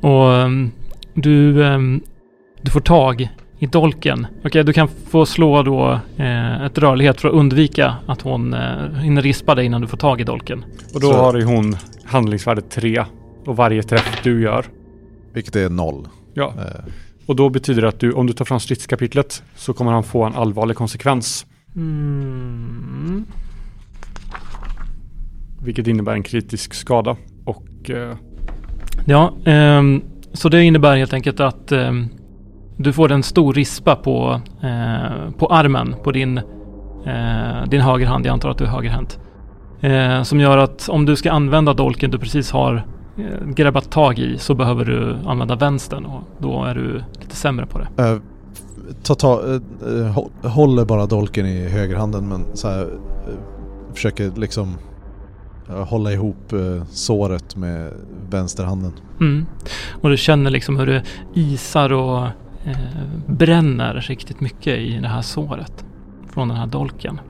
[0.00, 0.70] Och ehm,
[1.14, 2.00] du, ehm,
[2.62, 3.28] du får tag
[3.62, 4.26] i dolken.
[4.44, 8.90] Okej, du kan få slå då eh, ett rörlighet för att undvika att hon eh,
[9.02, 10.64] hinner rispa dig innan du får tag i dolken.
[10.94, 13.04] Och då Så- har ju hon handlingsvärdet 3
[13.46, 14.64] och varje träff du gör.
[15.32, 16.08] Vilket är noll.
[16.34, 16.54] Ja.
[16.58, 16.92] Eh,
[17.26, 20.24] Och då betyder det att du, om du tar fram stridskapitlet så kommer han få
[20.24, 21.46] en allvarlig konsekvens.
[21.76, 23.24] Mm.
[25.62, 27.16] Vilket innebär en kritisk skada.
[27.44, 28.16] Och eh,
[29.06, 30.02] Ja, ehm,
[30.32, 32.08] så det innebär helt enkelt att ehm,
[32.82, 36.38] du får en stor rispa på, eh, på armen på din,
[37.06, 38.26] eh, din högerhand.
[38.26, 39.18] Jag antar att du är högerhänt.
[39.80, 42.86] Eh, som gör att om du ska använda dolken du precis har
[43.18, 47.66] eh, grabbat tag i så behöver du använda vänstern och då är du lite sämre
[47.66, 48.02] på det.
[48.02, 48.18] eh,
[49.02, 49.40] ta, ta,
[50.14, 54.74] hå- håller bara dolken i högerhanden men så här, eh, försöker liksom
[55.86, 56.52] hålla ihop
[56.90, 57.92] såret med
[58.30, 58.92] vänsterhanden.
[59.20, 59.46] Mm.
[60.00, 61.02] Och du känner liksom hur det
[61.34, 62.26] isar och
[63.26, 65.84] bränner riktigt mycket i det här såret
[66.32, 67.20] från den här dolken.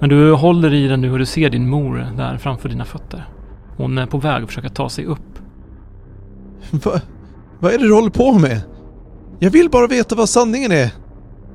[0.00, 3.28] Men du håller i den nu och du ser din mor där framför dina fötter.
[3.76, 5.38] Hon är på väg att försöka ta sig upp.
[6.70, 7.00] Va,
[7.58, 8.60] vad är det du håller på med?
[9.38, 10.90] Jag vill bara veta vad sanningen är.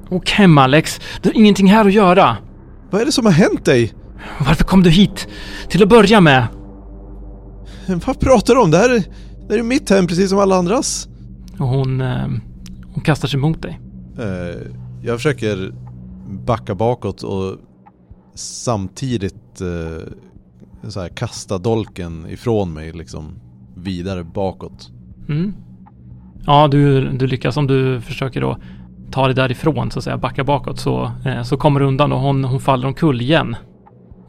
[0.09, 1.01] Och hem Alex!
[1.21, 2.38] Du har ingenting här att göra!
[2.89, 3.93] Vad är det som har hänt dig?
[4.39, 5.27] Varför kom du hit?
[5.69, 6.47] Till att börja med!
[8.05, 8.71] Vad pratar du om?
[8.71, 8.99] Det här är,
[9.47, 11.07] det här är mitt hem precis som alla andras.
[11.59, 12.27] Och hon, eh,
[12.95, 13.79] hon kastar sig mot dig.
[14.19, 14.61] Eh,
[15.01, 15.73] jag försöker
[16.45, 17.57] backa bakåt och
[18.33, 20.07] samtidigt eh,
[20.89, 23.39] så här, kasta dolken ifrån mig liksom
[23.75, 24.91] vidare bakåt.
[25.29, 25.53] Mm.
[26.45, 28.57] Ja, du, du lyckas om du försöker då
[29.11, 32.19] ta dig därifrån så att säga, backa bakåt så, eh, så kommer du undan och
[32.19, 33.55] hon, hon faller omkull igen.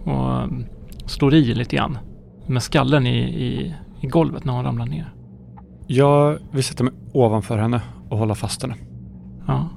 [0.04, 0.48] Och
[1.06, 1.98] slår i lite grann.
[2.46, 5.12] Med skallen i, i, i golvet när hon ramlar ner.
[5.86, 8.74] jag vill sätta mig ovanför henne och hålla fast henne.
[9.46, 9.68] Ja.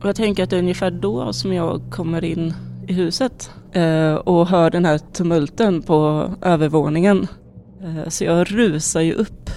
[0.00, 2.54] Och jag tänker att det är ungefär då som jag kommer in
[2.88, 7.26] i huset eh, och hör den här tumulten på övervåningen.
[7.82, 9.50] Eh, så jag rusar ju upp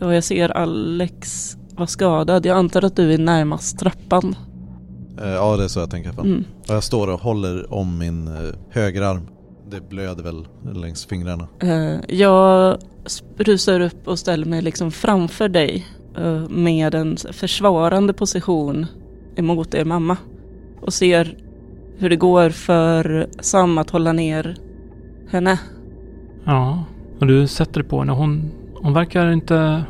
[0.00, 2.46] och jag ser Alex vara skadad.
[2.46, 4.36] Jag antar att du är närmast trappan.
[5.20, 6.10] Eh, ja, det är så jag tänker.
[6.10, 6.44] Mm.
[6.68, 9.28] Och jag står och håller om min eh, högerarm.
[9.70, 11.48] Det blöder väl längs fingrarna.
[11.60, 12.78] Eh, jag
[13.38, 15.86] rusar upp och ställer mig liksom framför dig
[16.50, 18.86] med en försvarande position
[19.36, 20.16] emot er mamma
[20.80, 21.36] och ser
[21.98, 24.56] hur det går för Sam att hålla ner
[25.30, 25.60] henne.
[26.44, 26.84] Ja.
[27.20, 28.12] Och du sätter på henne.
[28.12, 29.84] Hon, hon verkar inte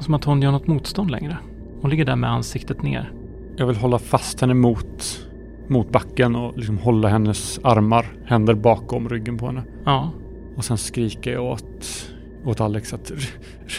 [0.00, 1.36] som att hon gör något motstånd längre.
[1.80, 3.12] Hon ligger där med ansiktet ner.
[3.56, 5.26] Jag vill hålla fast henne mot,
[5.68, 9.62] mot backen och liksom hålla hennes armar, händer bakom ryggen på henne.
[9.84, 10.10] Ja,
[10.56, 12.10] Och sen skriker jag åt,
[12.44, 13.28] åt Alex att "R-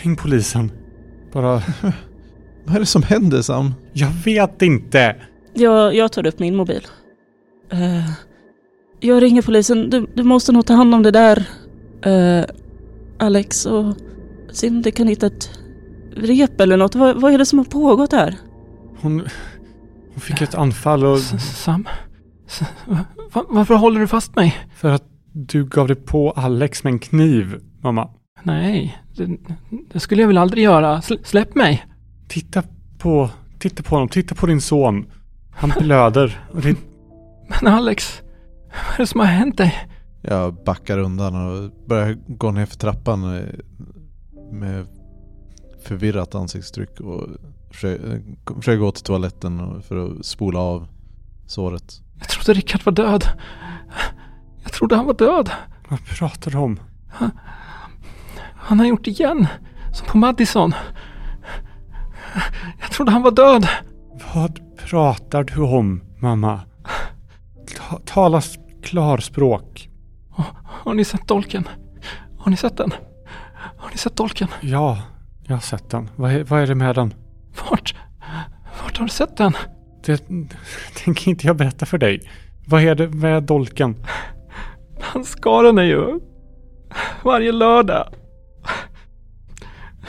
[0.04, 0.72] ring polisen.
[1.36, 1.62] Bara,
[2.66, 3.74] Vad är det som händer Sam?
[3.94, 5.16] jag vet inte.
[5.54, 6.82] Jag, jag tar upp min mobil.
[7.72, 8.10] Eh,
[9.00, 9.90] jag ringer polisen.
[9.90, 11.46] Du, du måste nog ta hand om det där.
[12.06, 12.46] eh,
[13.20, 13.96] Alex och
[14.52, 15.50] se om du kan hitta ett
[16.16, 16.96] rep eller något.
[16.96, 18.36] Vad, vad är det som har pågått här?
[19.02, 19.20] Hon,
[20.14, 21.88] hon fick ett anfall och Sam.
[23.50, 24.56] Varför håller du fast mig?
[24.76, 28.10] för att du gav dig på Alex med en kniv, mamma.
[28.46, 29.38] Nej, det,
[29.94, 31.00] det skulle jag väl aldrig göra.
[31.00, 31.86] Sl- släpp mig.
[32.28, 32.64] Titta
[32.98, 33.30] på,
[33.60, 35.06] titta på honom, titta på din son.
[35.52, 36.40] Han blöder.
[36.54, 36.76] Det,
[37.62, 38.22] Men Alex,
[38.70, 39.88] vad är det som har hänt dig?
[40.22, 43.42] Jag backar undan och börjar gå ner för trappan
[44.52, 44.88] med
[45.84, 47.28] förvirrat ansiktstryck och
[47.72, 48.22] försöker,
[48.56, 50.88] försöker gå till toaletten för att spola av
[51.46, 52.02] såret.
[52.20, 53.26] Jag trodde Rickard var död.
[54.64, 55.52] Jag trodde han var död.
[55.90, 56.80] vad pratar du om?
[58.66, 59.48] Han har gjort igen.
[59.94, 60.74] Som på Madison.
[62.82, 63.68] Jag trodde han var död.
[64.34, 66.60] Vad pratar du om, mamma?
[67.78, 68.42] Ta, tala
[68.84, 69.90] klarspråk.
[70.66, 71.68] Har ni sett dolken?
[72.38, 72.94] Har ni sett den?
[73.78, 74.48] Har ni sett dolken?
[74.62, 75.02] Ja,
[75.44, 76.10] jag har sett den.
[76.16, 77.14] Vad är, vad är det med den?
[77.70, 77.96] Vart?
[78.84, 79.54] Vart har du sett den?
[80.06, 80.24] Det
[80.96, 82.32] tänker inte jag berätta för dig.
[82.68, 83.96] Vad är det med dolken?
[85.02, 86.20] Han skar henne ju.
[87.24, 88.08] Varje lördag.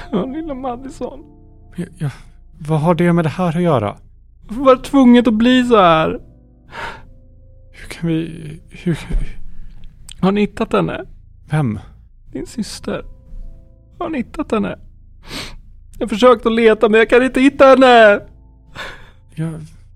[0.12, 1.24] Ja, lilla Madison.
[1.76, 2.10] Jag, jag,
[2.58, 3.96] vad har det med det här att göra?
[4.48, 6.20] Var tvunget att bli så här.
[7.72, 8.60] Hur kan vi...
[8.70, 8.98] Hur,
[10.20, 11.04] Har ni hittat henne?
[11.50, 11.78] vem?
[12.32, 13.04] Din syster.
[13.98, 14.78] Har ni hittat henne?
[15.98, 18.20] Jag har försökt att leta men jag kan inte hitta henne.
[19.34, 19.52] Jag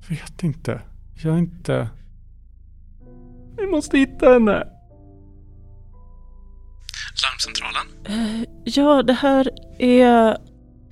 [0.09, 0.81] vet inte.
[1.23, 1.89] Jag är inte...
[3.57, 4.67] Vi måste hitta henne.
[7.23, 7.87] Larmcentralen?
[8.09, 10.37] Eh, ja, det här är...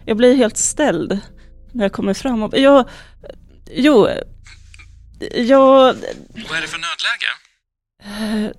[0.06, 1.20] Jag blir helt ställd
[1.72, 2.42] när jag kommer fram.
[2.42, 2.88] Och, ja,
[3.70, 4.08] jo,
[5.34, 5.94] jag...
[6.48, 7.30] Vad är det för nödläge?
[8.04, 8.50] Eh,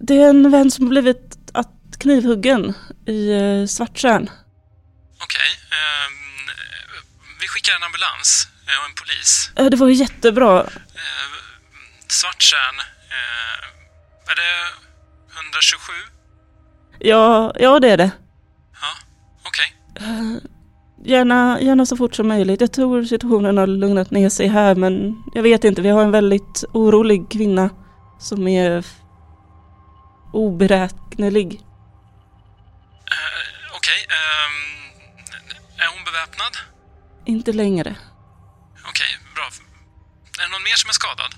[0.00, 2.74] Det är en vän som blivit att knivhuggen
[3.06, 4.30] i eh, Svarttjärn.
[5.22, 5.50] Okej.
[5.70, 6.48] ehm,
[7.40, 9.50] vi skickar en ambulans och en polis.
[9.70, 10.66] Det var jättebra.
[12.08, 12.78] Svarttjärn.
[13.10, 14.52] Eh, är det
[15.36, 15.92] 127?
[17.00, 18.10] Ja, ja det är det.
[18.72, 18.88] Ja,
[19.46, 19.74] okej.
[19.96, 20.50] Eh,
[21.04, 22.60] Gärna, gärna så fort som möjligt.
[22.60, 25.82] Jag tror situationen har lugnat ner sig här men jag vet inte.
[25.82, 27.70] Vi har en väldigt orolig kvinna
[28.18, 28.84] som är
[30.32, 31.54] oberäknelig.
[33.06, 34.06] Eh, okej.
[34.08, 34.90] ehm,
[35.78, 36.56] är hon beväpnad?
[37.24, 37.96] Inte längre.
[38.88, 39.44] Okej, bra.
[39.44, 41.34] Är det någon mer som är skadad?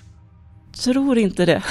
[0.83, 1.63] Tror inte det.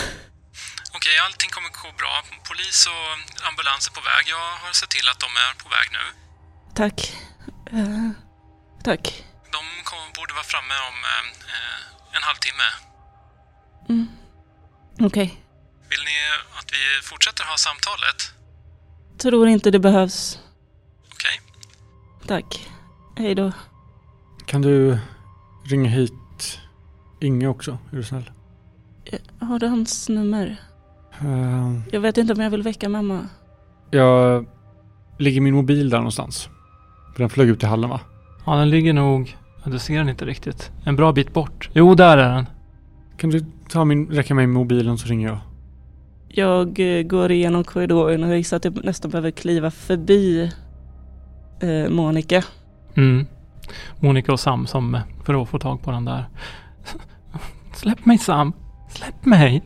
[1.02, 2.14] Okej, allting kommer gå bra.
[2.48, 3.10] Polis och
[3.48, 4.24] ambulans är på väg.
[4.34, 6.04] Jag har sett till att de är på väg nu.
[6.80, 6.98] Tack.
[7.76, 8.10] Eh,
[8.88, 9.02] tack.
[9.56, 11.24] De kom, borde vara framme om eh,
[11.54, 12.68] eh, en halvtimme.
[13.88, 14.06] Mm.
[15.08, 15.28] Okej.
[15.90, 16.16] Vill ni
[16.58, 18.20] att vi fortsätter ha samtalet?
[19.22, 20.38] Tror inte det behövs.
[21.12, 21.40] Okej.
[22.26, 22.68] Tack.
[23.18, 23.52] Hej då.
[24.46, 24.98] Kan du
[25.70, 26.60] ringa hit
[27.20, 27.78] Inge också?
[27.92, 28.30] Är du snäll?
[29.04, 30.71] Jag har du hans nummer?
[31.20, 33.26] Eh, Jag vet inte om jag vill väcka mamma.
[33.90, 34.46] jag
[35.18, 36.48] ligger min mobil där någonstans.
[37.16, 38.00] Den flög ut i hallen va?
[38.46, 39.36] Ja, den ligger nog...
[39.64, 40.70] Du ser den inte riktigt.
[40.84, 41.70] En bra bit bort.
[41.72, 42.46] Jo, där är den.
[43.16, 45.38] Kan du ta min, räcka mig mobilen så ringer jag.
[46.28, 50.50] Jag eh, går igenom korridoren och jag gissar att jag nästan behöver kliva förbi
[51.60, 52.42] eh, Monica.
[52.94, 53.26] Mm.
[54.00, 56.24] Monica och Sam som eh, för att få tag på den där.
[57.74, 58.52] Släpp mig Sam!
[58.90, 59.62] Släpp mig!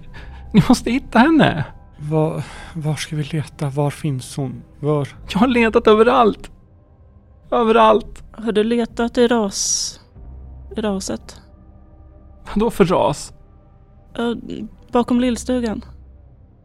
[0.53, 1.65] Ni måste hitta henne!
[1.99, 2.45] Var,
[2.75, 3.71] var ska vi leta?
[3.71, 4.63] Var finns hon?
[4.81, 5.09] Var?
[5.33, 6.51] Jag har letat överallt!
[7.51, 8.23] Överallt!
[8.33, 10.01] Har du letat i ras...
[10.77, 11.41] i raset?
[12.55, 13.33] Vadå för ras?
[14.19, 14.33] Eh,
[14.93, 15.85] bakom lillstugan?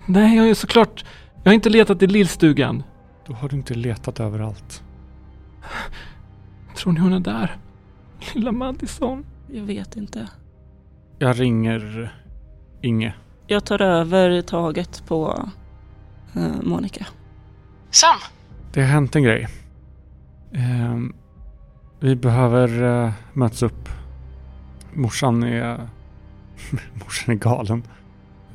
[0.06, 1.06] Nej, jag ju såklart...
[1.44, 2.84] Jag har inte letat i lillstugan.
[3.28, 4.84] Då har du inte letat överallt.
[6.76, 7.58] Tror ni hon är där?
[8.34, 9.26] Lilla Madison?
[9.48, 10.28] Jag vet inte.
[11.20, 12.14] Jag ringer
[12.82, 13.14] Inge.
[13.52, 15.50] Jag tar över taget på
[16.36, 17.06] eh, Monica.
[17.90, 18.18] Sam!
[18.74, 19.48] Det har hänt en grej.
[20.54, 21.16] Ehm,
[22.00, 23.90] vi behöver uh, mötas upp.
[24.94, 25.90] Morsan är...
[26.94, 27.88] morsan är galen.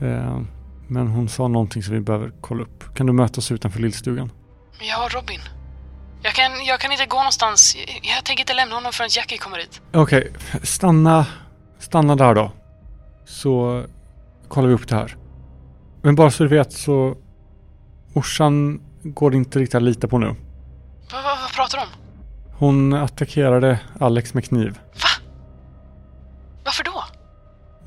[0.00, 0.46] Ehm,
[0.88, 2.94] men hon sa någonting som vi behöver kolla upp.
[2.94, 4.32] Kan du möta oss utanför lillstugan?
[4.80, 5.40] Jag har Robin.
[6.22, 7.76] Jag kan jag kan inte gå någonstans.
[8.02, 9.80] Jag tänker inte lämna honom förrän Jackie kommer hit.
[9.92, 10.32] Okej,
[10.62, 11.26] stanna,
[11.78, 12.52] stanna där då.
[13.24, 13.84] Så
[14.48, 15.16] kollar vi upp det här.
[16.02, 17.16] Men bara så du vet så
[18.14, 20.26] morsan går inte riktigt att lita på nu.
[20.26, 20.32] Va,
[21.12, 21.88] va, vad pratar du om?
[22.58, 24.72] Hon attackerade Alex med kniv.
[24.72, 25.24] Va?
[26.64, 27.04] Varför då?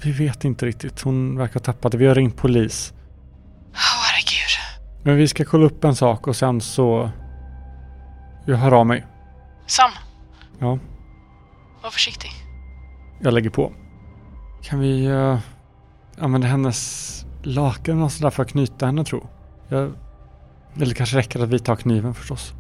[0.04, 1.02] Vi vet inte riktigt.
[1.02, 1.98] Hon verkar ha tappat det.
[1.98, 2.94] Vi har ringt polis.
[3.74, 4.80] Åh, herregud.
[5.04, 7.12] Men vi ska kolla upp en sak och sen så...
[8.46, 9.06] Jag hör av mig.
[9.68, 9.92] Sam,
[10.60, 10.80] Ja,
[11.84, 12.32] var försiktig.
[13.22, 13.72] jag lägger på.
[14.62, 15.38] Kan vi uh,
[16.20, 17.10] använda hennes
[17.44, 19.28] lakan och sådär för att knyta henne tro?
[19.68, 19.92] Jag,
[20.82, 22.54] eller kanske räcker det att vi tar kniven förstås.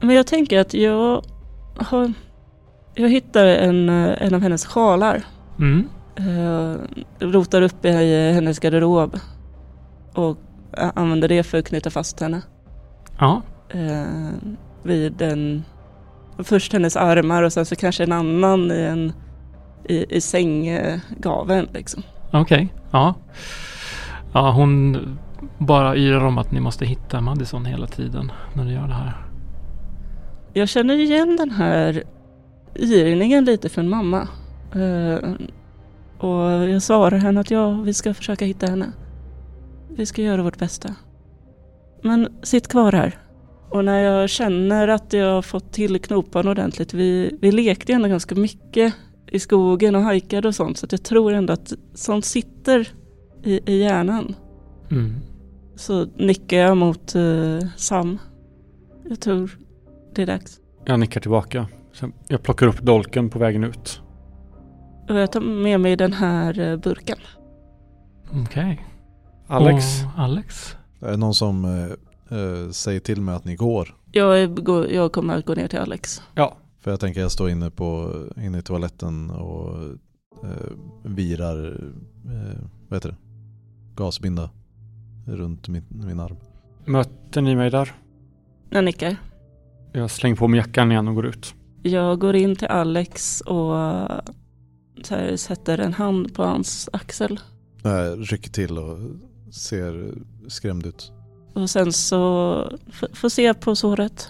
[0.00, 1.24] Men jag tänker att jag
[1.76, 2.12] har...
[2.94, 5.22] Jag hittar en, eh, en av hennes sjalar.
[5.58, 5.88] Mm.
[6.20, 6.76] Uh,
[7.18, 9.18] rotar upp i hennes garderob.
[10.14, 10.38] Och
[10.78, 12.42] eh, använder det för att knyta fast henne.
[13.18, 14.06] Ja, eh,
[14.82, 15.64] vid en...
[16.38, 19.12] Först hennes armar och sen så kanske en annan i en...
[19.84, 22.02] I, i sänggaveln liksom.
[22.32, 22.72] okej.
[22.92, 23.14] Ja.
[24.32, 24.98] Ja, hon
[25.58, 29.26] bara yrar om att ni måste hitta Madison hela tiden när ni gör det här.
[30.52, 32.02] Jag känner igen den här
[32.76, 34.28] yrningen lite från mamma.
[34.76, 35.34] Uh,
[36.18, 38.92] och jag svarar henne att ja, vi ska försöka hitta henne.
[39.88, 40.94] Vi ska göra vårt bästa.
[42.02, 43.18] Men sitt kvar här.
[43.70, 46.94] Och när jag känner att jag har fått till knopan ordentligt.
[46.94, 48.94] Vi, vi lekte ändå ganska mycket
[49.32, 50.78] i skogen och hajkade och sånt.
[50.78, 52.88] Så att jag tror ändå att sånt sitter
[53.42, 54.34] i, i hjärnan.
[54.90, 55.14] Mm.
[55.76, 58.18] Så nickar jag mot eh, Sam.
[59.08, 59.58] Jag tror
[60.14, 60.60] det är dags.
[60.84, 61.68] Jag nickar tillbaka.
[61.92, 64.00] Sen jag plockar upp dolken på vägen ut.
[65.08, 67.18] Och jag tar med mig den här eh, burken.
[68.44, 68.86] Okej.
[69.46, 70.76] Alex, Och Alex?
[71.00, 73.96] Är det någon som eh, eh, säger till mig att ni går?
[74.12, 76.22] Jag, är, jag kommer att gå ner till Alex.
[76.34, 79.82] ja, För jag tänker jag står inne, på, inne i toaletten och
[80.44, 80.72] eh,
[81.02, 81.66] virar,
[82.26, 83.16] eh, vad heter det?
[83.94, 84.50] Gasbinda
[85.26, 86.36] runt min, min arm.
[86.84, 87.94] möter ni mig där?
[88.70, 89.16] Jag nickar.
[89.92, 91.54] Jag slänger på mig jackan igen och går ut.
[91.82, 93.74] Jag går in till Alex och
[95.04, 97.40] så här, sätter en hand på hans axel.
[97.82, 98.98] Jag rycker till och
[99.52, 100.14] ser
[100.48, 101.12] skrämd ut.
[101.54, 102.78] Och sen så
[103.12, 104.28] får se på såret.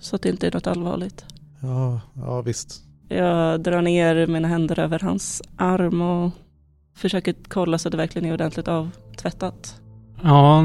[0.00, 1.24] Så att det inte är något allvarligt.
[1.60, 2.82] Ja, ja visst.
[3.08, 6.32] Jag drar ner mina händer över hans arm och
[6.94, 9.80] försöker kolla så att det verkligen är ordentligt avtvättat.
[10.22, 10.64] Ja,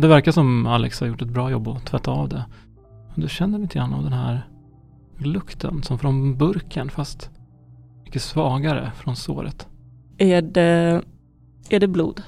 [0.00, 2.44] det verkar som Alex har gjort ett bra jobb att tvätta av det.
[3.14, 4.46] Du känner lite grann av den här
[5.18, 7.30] lukten som från burken fast
[8.04, 9.68] mycket svagare från såret.
[10.18, 11.02] Är det,
[11.68, 12.22] är det blod?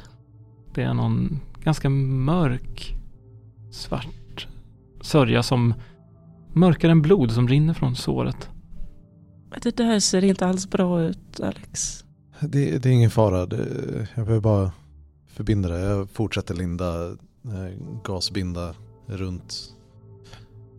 [0.75, 2.95] Det är någon ganska mörk
[3.71, 4.49] svart
[5.01, 5.75] sörja som
[6.53, 8.51] mörkare än blod som rinner från såret.
[9.63, 12.05] Det där ser inte alls bra ut Alex.
[12.41, 13.47] Det, det är ingen fara.
[13.47, 13.57] Det,
[14.15, 14.73] jag behöver bara
[15.27, 15.79] förbinda det.
[15.79, 17.11] Jag fortsätter linda,
[17.45, 18.75] eh, gasbinda
[19.07, 19.75] runt.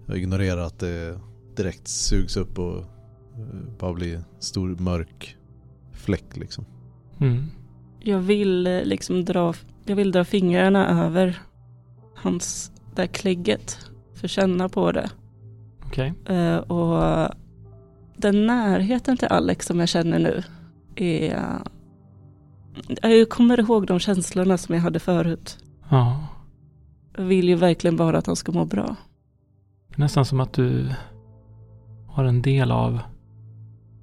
[0.05, 1.19] Jag ignorerar att det
[1.55, 5.37] direkt sugs upp och eh, bara blir stor mörk
[5.91, 6.65] fläck liksom.
[7.19, 7.45] Mm.
[7.99, 9.53] Jag vill eh, liksom dra,
[9.85, 11.41] jag vill dra fingrarna över
[12.15, 13.79] hans, där klägget.
[14.13, 15.09] För känna på det.
[15.93, 16.13] Okej.
[16.25, 17.29] Eh, och
[18.17, 20.43] den närheten till Alex som jag känner nu
[20.95, 21.59] är...
[23.01, 25.57] Jag kommer ihåg de känslorna som jag hade förut.
[25.89, 26.27] Ja.
[27.17, 28.95] Jag vill ju verkligen bara att han ska må bra.
[29.95, 30.89] Nästan som att du
[32.07, 32.99] har en del av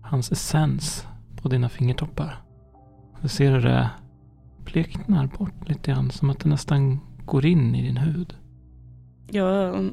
[0.03, 1.07] hans essens
[1.43, 2.43] på dina fingertoppar.
[3.23, 3.91] Du ser hur det
[4.65, 6.11] bleknar bort lite grann.
[6.11, 8.35] Som att det nästan går in i din hud.
[9.31, 9.91] Jag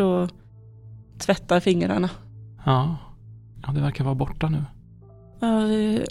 [0.00, 2.10] bort och tvättar fingrarna.
[2.64, 2.96] Ja.
[3.62, 4.64] Ja, det verkar vara borta nu.
[5.40, 6.04] Ja, vi,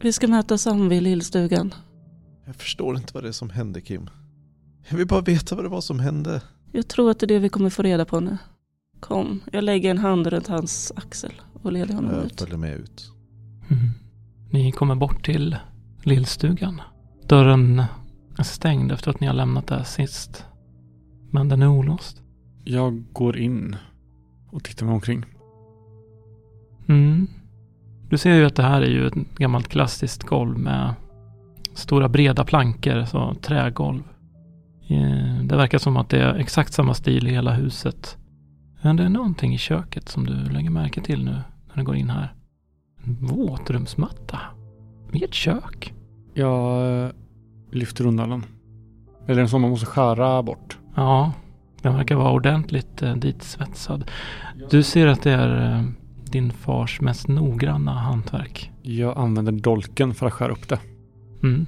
[0.00, 1.74] vi ska mötas om vid lillstugan.
[2.46, 4.10] Jag förstår inte vad det är som hände Kim.
[4.88, 6.42] Jag vill bara veta vad det var som hände.
[6.72, 8.38] Jag tror att det är det vi kommer få reda på nu.
[9.00, 11.32] Kom, jag lägger en hand runt hans axel
[11.62, 12.40] och leder honom Jag ut.
[12.40, 13.10] följer med ut.
[13.70, 13.90] Mm.
[14.50, 15.56] Ni kommer bort till
[16.02, 16.80] lillstugan.
[17.28, 17.82] Dörren
[18.38, 20.44] är stängd efter att ni har lämnat där sist.
[21.30, 22.21] Men den är olåst.
[22.64, 23.76] Jag går in
[24.50, 25.24] och tittar mig omkring.
[26.88, 27.26] Mm.
[28.08, 30.94] Du ser ju att det här är ju ett gammalt klassiskt golv med
[31.74, 34.02] stora breda plankor, så trägolv.
[34.88, 38.18] Eh, Det verkar som att det är exakt samma stil i hela huset.
[38.82, 41.30] Men det är någonting i köket som du lägger märke till nu
[41.68, 42.34] när du går in här.
[43.04, 44.38] En våtrumsmatta.
[45.12, 45.94] I ett kök.
[46.34, 47.10] Jag eh,
[47.70, 48.44] lyfter undan den.
[49.26, 50.78] Eller en sån man måste skära bort.
[50.94, 51.32] Ja,
[51.82, 54.10] Den verkar vara ordentligt eh, ditsvetsad.
[54.70, 55.84] Du ser att det är eh,
[56.24, 58.70] din fars mest noggranna hantverk.
[58.82, 60.78] Jag använder dolken för att skära upp det.
[61.42, 61.66] Mm.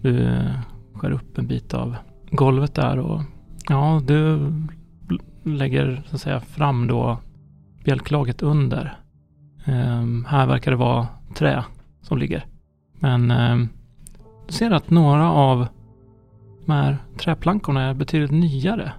[0.00, 0.52] Du eh,
[0.94, 1.96] skär upp en bit av
[2.30, 3.22] golvet där och
[3.68, 4.52] ja, du
[5.42, 7.18] lägger så att säga fram då
[7.84, 8.98] bjälklaget under.
[9.64, 11.64] Ehm, här verkar det vara trä
[12.00, 12.46] som ligger.
[12.98, 13.68] Men ehm,
[14.46, 15.66] du ser att några av
[16.66, 18.92] de här träplankorna är betydligt nyare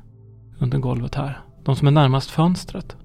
[0.63, 1.41] under golvet här.
[1.63, 2.97] De som är närmast fönstret.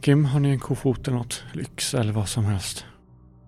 [0.00, 1.42] Kim, har ni en kofot eller något?
[1.52, 2.84] Lyx eller vad som helst?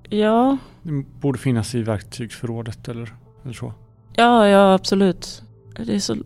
[0.08, 3.14] Ja, Det borde finnas i verktygsförrådet eller,
[3.44, 3.72] eller så.
[4.16, 5.42] ja, ja absolut.
[5.86, 6.16] Det är så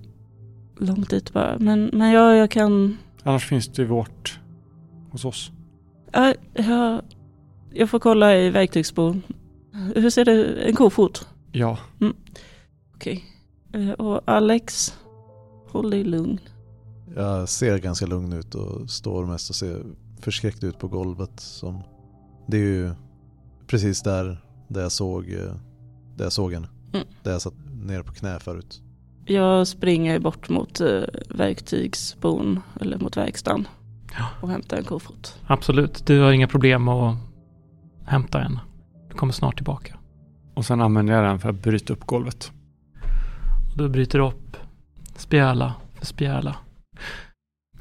[0.79, 1.59] långt dit bara.
[1.59, 2.99] Men, men ja, jag kan...
[3.23, 4.41] Annars finns det i vårt
[5.11, 5.51] hos oss.
[6.13, 7.03] Ja, jag,
[7.73, 9.23] jag får kolla i verktygsbon.
[9.95, 11.29] Hur ser det En kofot?
[11.53, 11.79] Ja,
[12.95, 13.25] Okej.
[13.73, 14.95] Eh, Och Alex,
[15.69, 16.41] håll dig lugn.
[17.17, 19.83] Jag ser ganska lugn ut och står mest och ser
[20.21, 21.41] förskräckt ut på golvet.
[21.41, 21.83] Som,
[22.47, 22.91] det är ju
[23.67, 25.27] precis där, där jag såg,
[26.17, 26.69] där jag såg henne.
[26.93, 27.07] Mm.
[27.23, 28.83] Där jag satt ner på knä förut.
[29.25, 33.69] Jag springer bort mot eh, verktygsbon, eller mot verkstaden.
[34.19, 34.29] Ja.
[34.41, 35.39] Och hämtar en kofot.
[35.47, 37.17] Absolut, du har inga problem att
[38.05, 38.59] hämta en.
[39.09, 39.99] Du kommer snart tillbaka.
[40.55, 42.53] och sen använder jag den för att bryta upp golvet.
[43.73, 44.57] Och du bryter upp
[45.17, 46.57] spjäla för spjäla.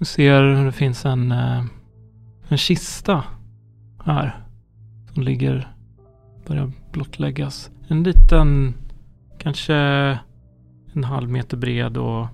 [0.01, 1.65] Du ser hur det finns en, eh,
[2.49, 3.23] en kista
[4.05, 4.45] här.
[5.13, 5.75] Som ligger,
[6.47, 7.71] börjar blottläggas.
[7.87, 8.73] En liten,
[9.37, 9.75] kanske
[10.93, 12.27] en halv meter bred och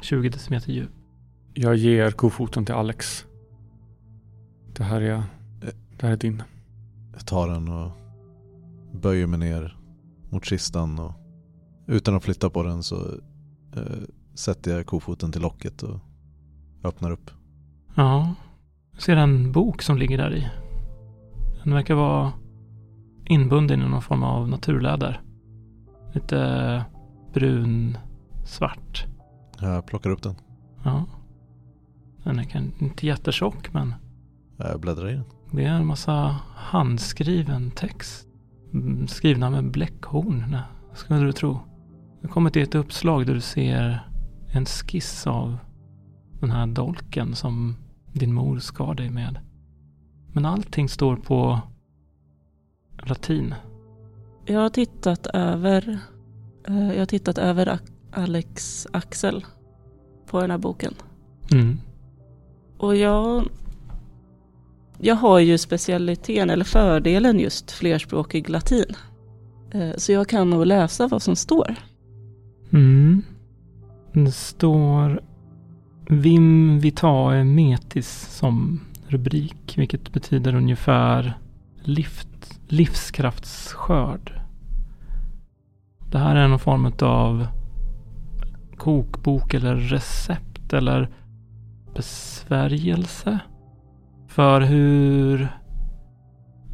[0.00, 0.90] 20 decimeter djup.
[1.54, 3.26] Jag ger kofoten till Alex.
[4.72, 5.22] Det här är,
[5.96, 6.42] det här är din.
[7.12, 7.90] Jag tar den och
[8.92, 9.76] böjer mig ner
[10.30, 11.12] mot kistan och
[11.86, 12.96] utan att flytta på den så
[13.76, 13.82] eh,
[14.34, 16.00] sätter jag kofoten till locket och
[16.84, 17.30] öppnar upp.
[17.94, 18.34] Ja,
[18.92, 20.48] du ser en bok som ligger där i.
[21.64, 22.32] Den verkar vara
[23.24, 25.20] inbunden i någon form av naturläder.
[26.12, 26.84] Lite
[27.34, 27.98] brun,
[28.44, 29.06] svart.
[29.60, 30.34] Jag plockar upp den.
[30.84, 31.04] Ja.
[32.24, 33.94] Den är kan, inte jättetjock men
[34.56, 35.24] Jag bläddrar i den.
[35.52, 38.26] det är en massa handskriven text.
[38.72, 40.56] Mm, Skrivna med bläckhorn,
[40.94, 41.58] skulle du tro.
[42.22, 44.06] Du kommer till ett uppslag där du ser
[44.52, 45.56] en skiss av
[46.40, 47.76] den här dolken som
[48.12, 49.38] din mor skar dig med.
[50.32, 51.60] Men allting står på
[53.02, 53.54] latin.
[54.46, 55.98] Jag har tittat över,
[56.68, 57.78] eh, jag har tittat över
[58.12, 59.44] Alex axel
[60.26, 60.94] på den här boken.
[61.52, 61.78] Mm.
[62.78, 63.48] Och jag,
[64.98, 68.94] jag har ju specialiteten eller fördelen just flerspråkig latin.
[69.70, 71.74] Eh, Så jag kan nog läsa vad som står.
[72.72, 73.22] Mm.
[74.12, 75.20] Det står
[76.12, 81.38] Vim vitae metis som rubrik, vilket betyder ungefär
[81.82, 84.40] lift, livskraftsskörd.
[86.10, 87.46] Det här är någon form av
[88.76, 91.08] kokbok eller recept eller
[91.94, 93.38] besvärjelse
[94.28, 95.48] för hur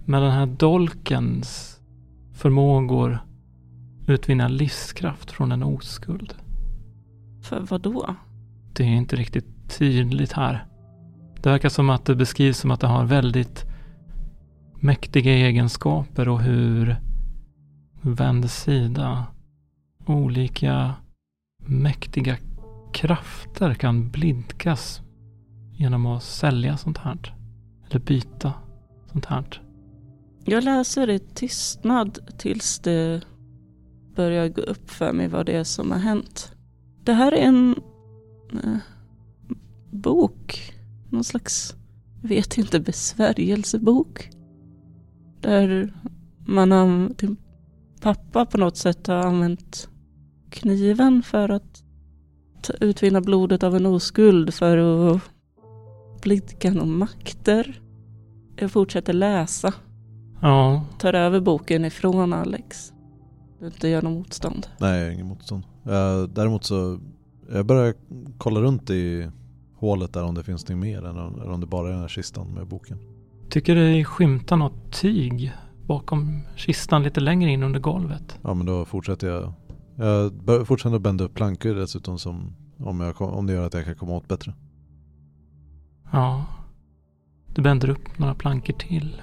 [0.04, 1.80] med den här dolkens
[2.34, 3.18] förmågor
[4.06, 6.34] utvinna livskraft från en oskuld.
[7.42, 8.16] För vad då?
[8.76, 10.66] Det är inte riktigt tydligt här.
[11.42, 13.64] Det verkar som att det beskrivs som att det har väldigt
[14.80, 16.96] mäktiga egenskaper och hur
[18.00, 19.26] vänd sida
[20.06, 20.94] olika
[21.58, 22.36] mäktiga
[22.92, 25.00] krafter kan blidkas
[25.72, 27.34] genom att sälja sånt här.
[27.90, 28.52] Eller byta
[29.12, 29.62] sånt här.
[30.44, 33.22] Jag läser i tystnad tills det
[34.14, 36.52] börjar gå upp för mig vad det är som har hänt.
[37.04, 37.74] Det här är en
[38.52, 38.76] eh,
[39.90, 40.74] bok.
[41.10, 41.74] Någon slags,
[42.22, 44.30] jag vet inte, besvärjelsebok.
[45.40, 45.92] Där
[46.46, 47.36] man har, din
[48.00, 49.88] pappa på något sätt har använt
[50.50, 51.82] kniven för att
[52.62, 54.76] ta, utvinna blodet av en oskuld för
[55.10, 55.22] att
[56.22, 57.80] blidka några makter.
[58.56, 59.74] Jag fortsätter läsa
[60.40, 62.92] Ja, tar över boken ifrån Alex.
[63.58, 64.66] Du inte gör något motstånd.
[64.78, 65.64] Nej, jag har ingen motstånd.
[65.82, 66.98] Jag, däremot så,
[67.52, 67.94] jag börjar
[68.38, 69.30] kolla runt i
[69.76, 72.00] hålet där om det finns något mer än om, eller om det bara är den
[72.00, 72.98] här kistan med boken.
[73.50, 75.52] tycker dig skymta något tyg
[75.86, 78.38] bakom kistan lite längre in under golvet.
[78.42, 79.52] Ja men då fortsätter jag.
[80.46, 83.84] Jag fortsätter att bända upp plankor dessutom som om, jag, om det gör att jag
[83.84, 84.54] kan komma åt bättre.
[86.12, 86.46] Ja,
[87.54, 89.22] du bänder upp några plankor till.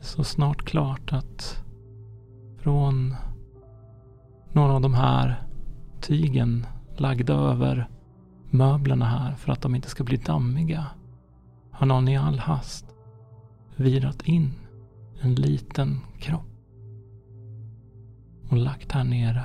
[0.00, 1.64] Så snart klart att
[2.58, 3.14] från
[4.52, 5.45] några av de här
[6.00, 6.66] tygen
[6.96, 7.88] lagda över
[8.50, 10.86] möblerna här för att de inte ska bli dammiga
[11.70, 12.86] har någon i all hast
[13.76, 14.52] virat in
[15.20, 16.46] en liten kropp
[18.48, 19.44] och lagt här nere.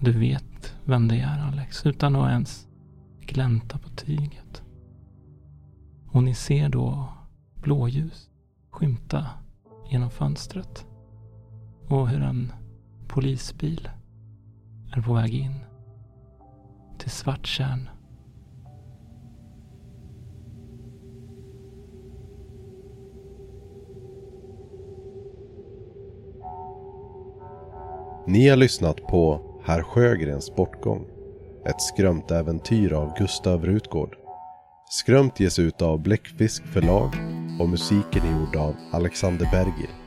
[0.00, 2.68] Du vet vem det är Alex, utan att ens
[3.20, 4.62] glänta på tyget.
[6.06, 7.08] Och ni ser då
[7.54, 8.30] blåljus
[8.70, 9.26] skymta
[9.90, 10.86] genom fönstret.
[11.88, 12.52] Och hur en
[13.08, 13.88] polisbil
[14.96, 15.64] är på väg in
[16.98, 17.88] till Svarttjärn.
[28.26, 31.06] Ni har lyssnat på Herr Sjögrens bortgång.
[31.66, 34.16] Ett skrömt äventyr av Gustav Rutgård.
[34.90, 37.10] Skrömt ges ut av Bläckfisk förlag
[37.60, 40.03] och musiken är gjord av Alexander Bergil.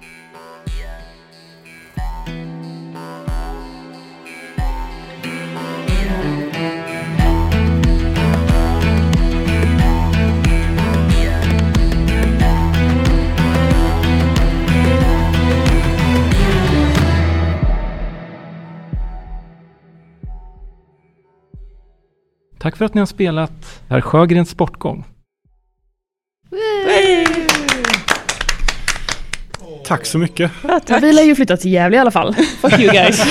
[22.67, 25.05] Tack för att ni har spelat Herr Sjögrens sportgång.
[29.85, 30.51] Tack så mycket.
[30.63, 31.03] Ja, tack.
[31.03, 32.35] vi lär ju flytta till Gävle i alla fall.
[32.61, 33.23] Fuck you guys.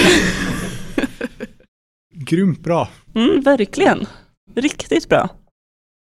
[2.14, 2.88] Grymt bra.
[3.14, 4.06] Mm, verkligen.
[4.54, 5.28] Riktigt bra.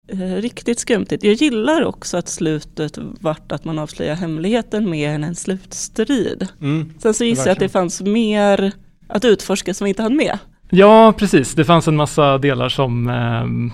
[0.08, 1.24] Eh, riktigt skumtigt.
[1.24, 6.48] Jag gillar också att slutet vart att man avslöjar hemligheten mer än en slutstrid.
[6.62, 6.94] Mm.
[7.00, 8.72] Sen så gissar jag att det fanns mer
[9.08, 10.40] att utforska som vi inte hann med.
[10.74, 11.56] Ja, precis.
[11.56, 13.72] Det fanns en massa delar som ehm,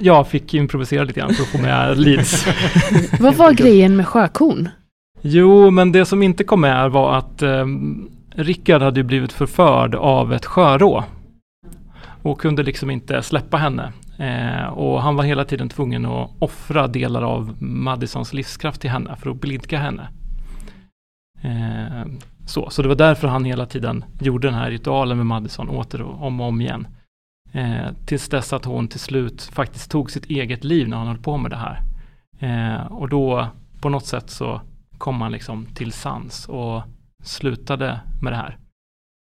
[0.00, 2.46] jag fick improvisera lite grann för att få med leads.
[3.20, 4.68] Vad var grejen med sjökon?
[5.22, 9.94] Jo, men det som inte kom med var att um, Rickard hade ju blivit förförd
[9.94, 11.04] av ett sjörå.
[12.22, 13.92] Och kunde liksom inte släppa henne.
[14.18, 19.16] Eh, och han var hela tiden tvungen att offra delar av Madisons livskraft till henne
[19.16, 20.08] för att blidka henne.
[21.42, 22.06] Eh,
[22.48, 26.02] så, så det var därför han hela tiden gjorde den här ritualen med Madison åter
[26.02, 26.86] och om och om igen.
[27.52, 31.18] Eh, tills dess att hon till slut faktiskt tog sitt eget liv när han höll
[31.18, 31.80] på med det här.
[32.38, 33.46] Eh, och då
[33.80, 34.60] på något sätt så
[34.98, 36.82] kom han liksom till sans och
[37.22, 38.58] slutade med det här.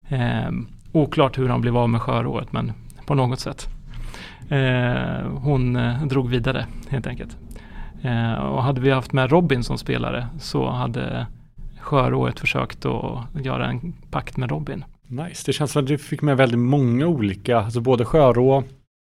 [0.09, 0.51] Eh,
[0.91, 2.71] oklart hur han blev av med skörået men
[3.05, 3.67] på något sätt.
[4.49, 7.37] Eh, hon eh, drog vidare helt enkelt.
[8.01, 11.27] Eh, och hade vi haft med Robin som spelare så hade
[11.87, 14.85] sjörået försökt att göra en pakt med Robin.
[15.07, 15.43] Nice.
[15.45, 18.63] Det känns som att du fick med väldigt många olika, alltså både sjörå,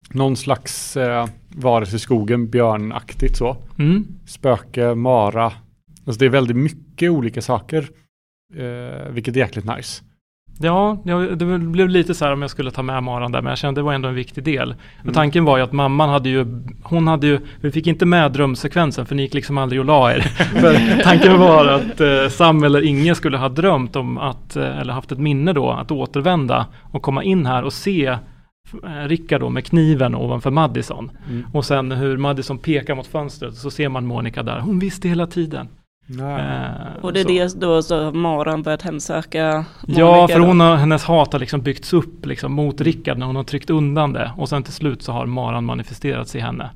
[0.10, 4.08] någon slags eh, varelse i skogen, björnaktigt så, Mm.
[4.26, 5.46] spöke, mara.
[6.06, 7.90] Alltså det är väldigt mycket olika saker,
[8.56, 10.04] eh, vilket är jäkligt nice.
[10.61, 10.98] Ja,
[11.36, 13.81] det blev lite så här om jag skulle ta med Maran där, men jag kände
[13.81, 14.76] det var ändå en viktig del.
[15.02, 15.14] Mm.
[15.14, 16.45] tanken var ju att mamman hade ju,
[16.84, 20.11] hon hade ju, vi fick inte med drömsekvensen för ni gick liksom aldrig och la
[20.11, 20.19] er.
[20.61, 24.94] för tanken var att eh, Sam eller Inge skulle ha drömt om att, eh, eller
[24.94, 28.18] haft ett minne då, att återvända och komma in här och se eh,
[29.07, 31.11] Rickard då med kniven ovanför Madison.
[31.30, 31.45] Mm.
[31.53, 34.60] Och sen hur Madison pekar mot fönstret så ser man Monica där.
[34.60, 35.68] Hon visste hela tiden.
[36.11, 36.41] Nej.
[36.41, 37.57] Eh, Och det är så.
[37.57, 40.45] det då så Maran börjat hemsöka Ja, Monica för då.
[40.45, 43.69] hon har, hennes hat har liksom byggts upp liksom mot Rickard när hon har tryckt
[43.69, 44.31] undan det.
[44.38, 46.69] Och sen till slut så har Maran manifesterats i henne.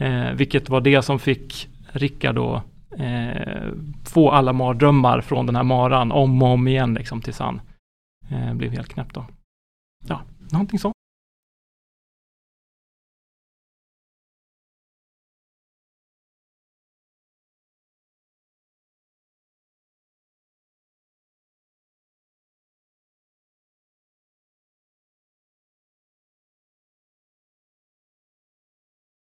[0.00, 2.62] Eh, vilket var det som fick Rickard då
[2.96, 3.68] eh,
[4.04, 7.60] få alla mardrömmar från den här Maran om och om igen liksom tills han
[8.30, 9.24] eh, blev helt knäpp då.
[10.08, 10.20] Ja,
[10.52, 10.92] någonting så.